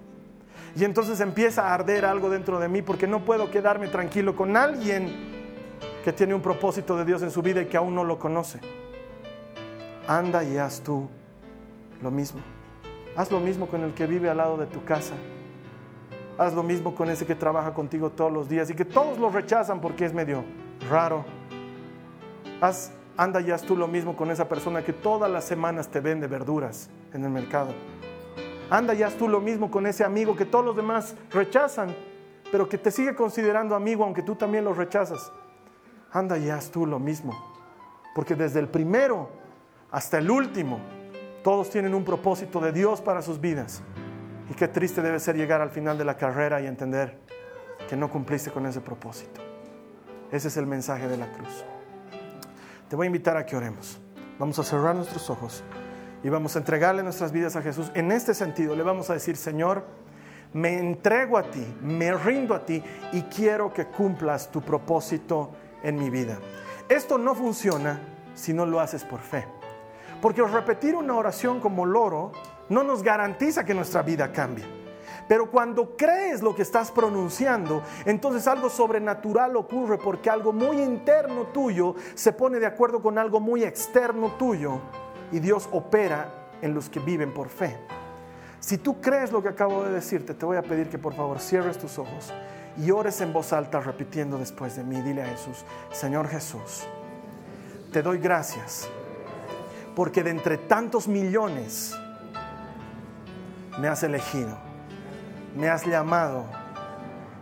Y 0.77 0.85
entonces 0.85 1.18
empieza 1.18 1.66
a 1.66 1.75
arder 1.75 2.05
algo 2.05 2.31
dentro 2.31 2.61
de 2.61 2.68
mí 2.68 2.83
porque 2.83 3.09
no 3.09 3.25
puedo 3.25 3.51
quedarme 3.51 3.89
tranquilo 3.89 4.37
con 4.37 4.57
alguien 4.57 5.12
que 6.05 6.12
tiene 6.12 6.37
un 6.37 6.41
propósito 6.41 6.97
de 6.97 7.05
Dios 7.05 7.23
en 7.23 7.33
su 7.33 7.43
vida 7.43 7.62
y 7.62 7.66
que 7.66 7.77
aún 7.77 7.97
no 7.97 8.05
lo 8.05 8.16
conoce. 8.20 8.61
Anda 10.07 10.45
y 10.45 10.59
haz 10.59 10.83
tú 10.83 11.09
lo 12.01 12.12
mismo. 12.12 12.56
Haz 13.17 13.31
lo 13.31 13.41
mismo 13.41 13.67
con 13.67 13.83
el 13.83 13.95
que 13.95 14.07
vive 14.07 14.29
al 14.29 14.37
lado 14.37 14.57
de 14.57 14.67
tu 14.67 14.85
casa. 14.85 15.14
Haz 16.39 16.53
lo 16.55 16.62
mismo 16.62 16.95
con 16.95 17.09
ese 17.09 17.25
que 17.25 17.35
trabaja 17.35 17.73
contigo 17.73 18.11
todos 18.11 18.31
los 18.31 18.49
días 18.49 18.69
y 18.71 18.75
que 18.75 18.85
todos 18.85 19.19
lo 19.19 19.31
rechazan 19.31 19.81
porque 19.81 20.05
es 20.05 20.12
medio 20.12 20.45
raro 20.91 21.25
Haz, 22.61 22.91
anda 23.17 23.41
y 23.41 23.51
haz 23.51 23.62
tú 23.62 23.77
lo 23.77 23.87
mismo 23.87 24.17
con 24.17 24.31
esa 24.31 24.49
persona 24.49 24.83
que 24.83 24.95
todas 24.95 25.31
las 25.31 25.45
semanas 25.45 25.89
te 25.89 26.01
vende 26.01 26.27
verduras 26.27 26.89
en 27.12 27.25
el 27.25 27.31
mercado. 27.31 27.73
Anda 28.71 28.95
y 28.95 29.03
haz 29.03 29.14
tú 29.17 29.29
lo 29.29 29.41
mismo 29.41 29.71
con 29.71 29.87
ese 29.87 30.05
amigo 30.05 30.35
que 30.35 30.47
todos 30.47 30.64
los 30.64 30.75
demás 30.75 31.14
rechazan, 31.31 31.95
pero 32.51 32.69
que 32.69 32.79
te 32.79 32.91
sigue 32.91 33.14
considerando 33.14 33.75
amigo 33.75 34.05
aunque 34.05 34.23
tú 34.23 34.35
también 34.37 34.64
lo 34.64 34.73
rechazas. 34.73 35.31
Anda 36.12 36.39
y 36.39 36.49
haz 36.49 36.71
tú 36.71 36.87
lo 36.87 36.99
mismo 36.99 37.35
porque 38.14 38.35
desde 38.35 38.61
el 38.61 38.69
primero 38.69 39.29
hasta 39.91 40.17
el 40.17 40.31
último, 40.31 40.81
todos 41.47 41.70
tienen 41.70 41.94
un 41.94 42.05
propósito 42.05 42.59
de 42.59 42.72
Dios 42.72 43.01
para 43.01 43.22
sus 43.22 43.40
vidas. 43.40 43.80
Y 44.51 44.55
qué 44.55 44.66
triste 44.66 45.01
debe 45.01 45.20
ser 45.20 45.36
llegar 45.36 45.61
al 45.61 45.70
final 45.70 45.97
de 45.97 46.05
la 46.05 46.16
carrera 46.16 46.61
y 46.61 46.66
entender 46.66 47.20
que 47.88 47.94
no 47.94 48.11
cumpliste 48.11 48.51
con 48.51 48.66
ese 48.66 48.80
propósito. 48.80 49.40
Ese 50.32 50.49
es 50.49 50.57
el 50.57 50.66
mensaje 50.66 51.07
de 51.07 51.16
la 51.16 51.30
cruz. 51.30 51.64
Te 52.88 52.97
voy 52.97 53.05
a 53.05 53.07
invitar 53.07 53.36
a 53.36 53.47
que 53.47 53.55
oremos. 53.55 54.01
Vamos 54.40 54.59
a 54.59 54.64
cerrar 54.64 54.97
nuestros 54.97 55.30
ojos 55.30 55.62
y 56.24 56.28
vamos 56.30 56.57
a 56.57 56.59
entregarle 56.59 57.05
nuestras 57.05 57.30
vidas 57.30 57.55
a 57.55 57.62
Jesús. 57.62 57.92
En 57.94 58.11
este 58.11 58.34
sentido, 58.34 58.74
le 58.74 58.82
vamos 58.82 59.09
a 59.11 59.12
decir, 59.12 59.36
Señor, 59.36 59.84
me 60.53 60.76
entrego 60.76 61.38
a 61.38 61.44
ti, 61.44 61.64
me 61.80 62.12
rindo 62.12 62.57
a 62.57 62.66
ti 62.66 62.82
y 63.12 63.22
quiero 63.22 63.72
que 63.72 63.86
cumplas 63.86 64.51
tu 64.51 64.62
propósito 64.62 65.53
en 65.84 65.94
mi 65.94 66.11
vida. 66.11 66.40
Esto 66.88 67.18
no 67.18 67.36
funciona 67.36 68.01
si 68.34 68.53
no 68.53 68.66
lo 68.66 68.80
haces 68.80 69.05
por 69.05 69.20
fe. 69.20 69.47
Porque 70.27 70.43
repetir 70.43 70.97
una 70.97 71.14
oración 71.14 71.61
como 71.61 71.87
loro 71.87 72.33
no 72.68 72.83
nos 72.83 73.05
garantiza 73.05 73.64
que 73.64 73.74
nuestra 73.74 74.03
vida 74.03 74.33
cambie. 74.33 74.64
Pero 75.29 75.49
cuando 75.53 75.97
crees 75.97 76.43
lo 76.43 76.53
que 76.53 76.62
estás 76.62 76.91
pronunciando, 76.91 77.81
entonces 78.05 78.49
algo 78.49 78.68
sobrenatural 78.68 79.55
ocurre 79.55 79.99
porque 79.99 80.29
algo 80.29 80.53
muy 80.53 80.83
interno 80.83 81.47
tuyo 81.55 81.95
se 82.16 82.33
pone 82.33 82.59
de 82.59 82.66
acuerdo 82.66 83.01
con 83.01 83.18
algo 83.18 83.39
muy 83.39 83.62
externo 83.62 84.33
tuyo 84.37 84.81
y 85.31 85.39
Dios 85.39 85.68
opera 85.70 86.49
en 86.61 86.74
los 86.74 86.89
que 86.89 86.99
viven 86.99 87.33
por 87.33 87.49
fe. 87.49 87.79
Si 88.59 88.79
tú 88.79 89.01
crees 89.01 89.31
lo 89.31 89.45
que 89.45 89.51
acabo 89.51 89.85
de 89.85 89.93
decirte, 89.93 90.35
te 90.35 90.45
voy 90.45 90.57
a 90.57 90.62
pedir 90.62 90.89
que 90.89 90.99
por 90.99 91.14
favor 91.14 91.39
cierres 91.39 91.79
tus 91.79 92.01
ojos 92.01 92.35
y 92.85 92.91
ores 92.91 93.20
en 93.20 93.33
voz 93.33 93.53
alta 93.53 93.79
repitiendo 93.79 94.39
después 94.39 94.74
de 94.74 94.83
mí. 94.83 95.01
Dile 95.03 95.22
a 95.22 95.27
Jesús, 95.27 95.64
Señor 95.93 96.27
Jesús, 96.27 96.83
te 97.93 98.03
doy 98.03 98.18
gracias 98.18 98.91
porque 99.97 100.22
de 100.22 100.30
entre 100.30 100.59
tantos 100.59 101.09
millones 101.09 101.99
me 103.80 103.88
has 103.88 104.03
elegido, 104.03 104.57
me 105.57 105.70
has 105.70 105.86
llamado 105.86 106.44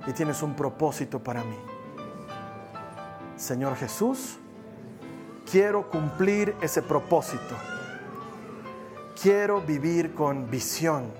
y 0.07 0.13
tienes 0.13 0.41
un 0.41 0.55
propósito 0.55 1.19
para 1.19 1.43
mí. 1.43 1.57
Señor 3.37 3.75
Jesús, 3.75 4.39
quiero 5.51 5.91
cumplir 5.91 6.55
ese 6.61 6.81
propósito. 6.81 7.57
Quiero 9.21 9.61
vivir 9.61 10.15
con 10.15 10.49
visión. 10.49 11.11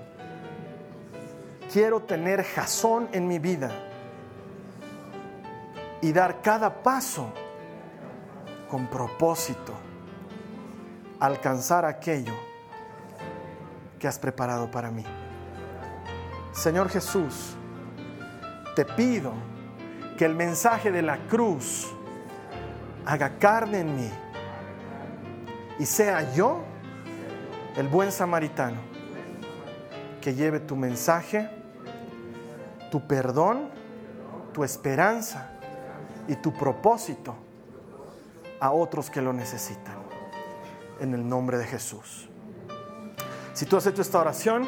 Quiero 1.71 2.03
tener 2.03 2.43
jazón 2.43 3.09
en 3.11 3.27
mi 3.27 3.39
vida 3.39 3.71
y 6.01 6.13
dar 6.13 6.41
cada 6.41 6.81
paso 6.81 7.27
con 8.69 8.87
propósito, 8.87 9.73
alcanzar 11.19 11.85
aquello 11.85 12.33
que 13.99 14.07
has 14.07 14.19
preparado 14.19 14.69
para 14.69 14.91
mí. 14.91 15.03
Señor 16.51 16.89
Jesús, 16.89 17.55
te 18.75 18.85
pido 18.85 19.33
que 20.17 20.25
el 20.25 20.35
mensaje 20.35 20.91
de 20.91 21.01
la 21.01 21.17
cruz 21.27 21.91
haga 23.05 23.37
carne 23.37 23.79
en 23.79 23.95
mí 23.95 24.09
y 25.79 25.85
sea 25.85 26.33
yo 26.33 26.63
el 27.75 27.87
buen 27.87 28.11
samaritano 28.11 28.77
que 30.21 30.33
lleve 30.33 30.59
tu 30.59 30.75
mensaje, 30.75 31.49
tu 32.89 33.05
perdón, 33.05 33.69
tu 34.53 34.63
esperanza 34.63 35.51
y 36.27 36.35
tu 36.35 36.53
propósito 36.53 37.35
a 38.59 38.71
otros 38.71 39.09
que 39.09 39.21
lo 39.21 39.33
necesitan. 39.33 39.94
En 40.99 41.13
el 41.13 41.27
nombre 41.27 41.57
de 41.57 41.65
Jesús. 41.65 42.29
Si 43.53 43.65
tú 43.65 43.77
has 43.77 43.85
hecho 43.85 44.01
esta 44.01 44.19
oración, 44.19 44.67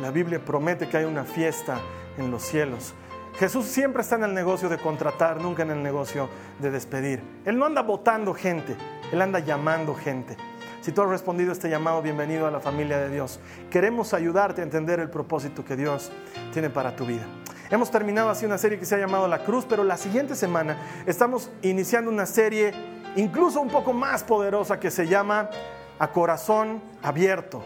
la 0.00 0.10
Biblia 0.10 0.44
promete 0.44 0.88
que 0.88 0.96
hay 0.96 1.04
una 1.04 1.24
fiesta 1.24 1.80
en 2.16 2.30
los 2.30 2.42
cielos. 2.42 2.94
Jesús 3.38 3.66
siempre 3.66 4.02
está 4.02 4.14
en 4.14 4.24
el 4.24 4.34
negocio 4.34 4.68
de 4.68 4.78
contratar, 4.78 5.40
nunca 5.40 5.62
en 5.62 5.70
el 5.70 5.82
negocio 5.82 6.28
de 6.60 6.70
despedir. 6.70 7.22
Él 7.44 7.58
no 7.58 7.66
anda 7.66 7.82
votando 7.82 8.32
gente, 8.34 8.76
Él 9.10 9.20
anda 9.20 9.40
llamando 9.40 9.94
gente. 9.94 10.36
Si 10.80 10.92
tú 10.92 11.02
has 11.02 11.08
respondido 11.08 11.50
a 11.50 11.54
este 11.54 11.68
llamado, 11.68 12.02
bienvenido 12.02 12.46
a 12.46 12.50
la 12.50 12.60
familia 12.60 12.98
de 12.98 13.10
Dios. 13.10 13.40
Queremos 13.70 14.14
ayudarte 14.14 14.60
a 14.60 14.64
entender 14.64 15.00
el 15.00 15.10
propósito 15.10 15.64
que 15.64 15.76
Dios 15.76 16.12
tiene 16.52 16.70
para 16.70 16.94
tu 16.94 17.06
vida. 17.06 17.24
Hemos 17.70 17.90
terminado 17.90 18.28
así 18.30 18.46
una 18.46 18.58
serie 18.58 18.78
que 18.78 18.84
se 18.84 18.94
ha 18.94 18.98
llamado 18.98 19.26
La 19.26 19.42
Cruz, 19.42 19.64
pero 19.68 19.82
la 19.82 19.96
siguiente 19.96 20.36
semana 20.36 20.76
estamos 21.06 21.50
iniciando 21.62 22.10
una 22.10 22.26
serie 22.26 22.72
incluso 23.16 23.60
un 23.60 23.68
poco 23.68 23.92
más 23.92 24.24
poderosa 24.24 24.80
que 24.80 24.90
se 24.90 25.06
llama 25.06 25.50
A 25.98 26.10
Corazón 26.12 26.82
Abierto. 27.02 27.62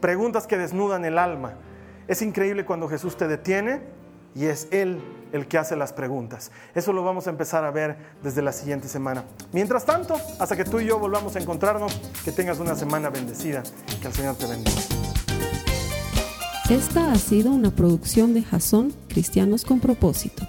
Preguntas 0.00 0.46
que 0.46 0.58
desnudan 0.58 1.04
el 1.04 1.18
alma. 1.18 1.54
Es 2.08 2.22
increíble 2.22 2.64
cuando 2.64 2.88
Jesús 2.88 3.16
te 3.16 3.26
detiene 3.26 3.80
y 4.34 4.46
es 4.46 4.68
Él 4.70 5.00
el 5.32 5.48
que 5.48 5.58
hace 5.58 5.74
las 5.76 5.92
preguntas. 5.92 6.50
Eso 6.74 6.92
lo 6.92 7.02
vamos 7.02 7.26
a 7.26 7.30
empezar 7.30 7.64
a 7.64 7.70
ver 7.70 7.96
desde 8.22 8.42
la 8.42 8.52
siguiente 8.52 8.88
semana. 8.88 9.24
Mientras 9.52 9.84
tanto, 9.84 10.16
hasta 10.38 10.56
que 10.56 10.64
tú 10.64 10.80
y 10.80 10.86
yo 10.86 10.98
volvamos 10.98 11.34
a 11.36 11.40
encontrarnos, 11.40 11.98
que 12.24 12.32
tengas 12.32 12.58
una 12.58 12.74
semana 12.74 13.10
bendecida. 13.10 13.62
Que 14.00 14.08
el 14.08 14.12
Señor 14.12 14.36
te 14.36 14.46
bendiga. 14.46 14.80
Esta 16.70 17.12
ha 17.12 17.16
sido 17.16 17.50
una 17.50 17.70
producción 17.70 18.32
de 18.32 18.42
Jason 18.42 18.92
Cristianos 19.08 19.64
con 19.64 19.80
Propósito. 19.80 20.48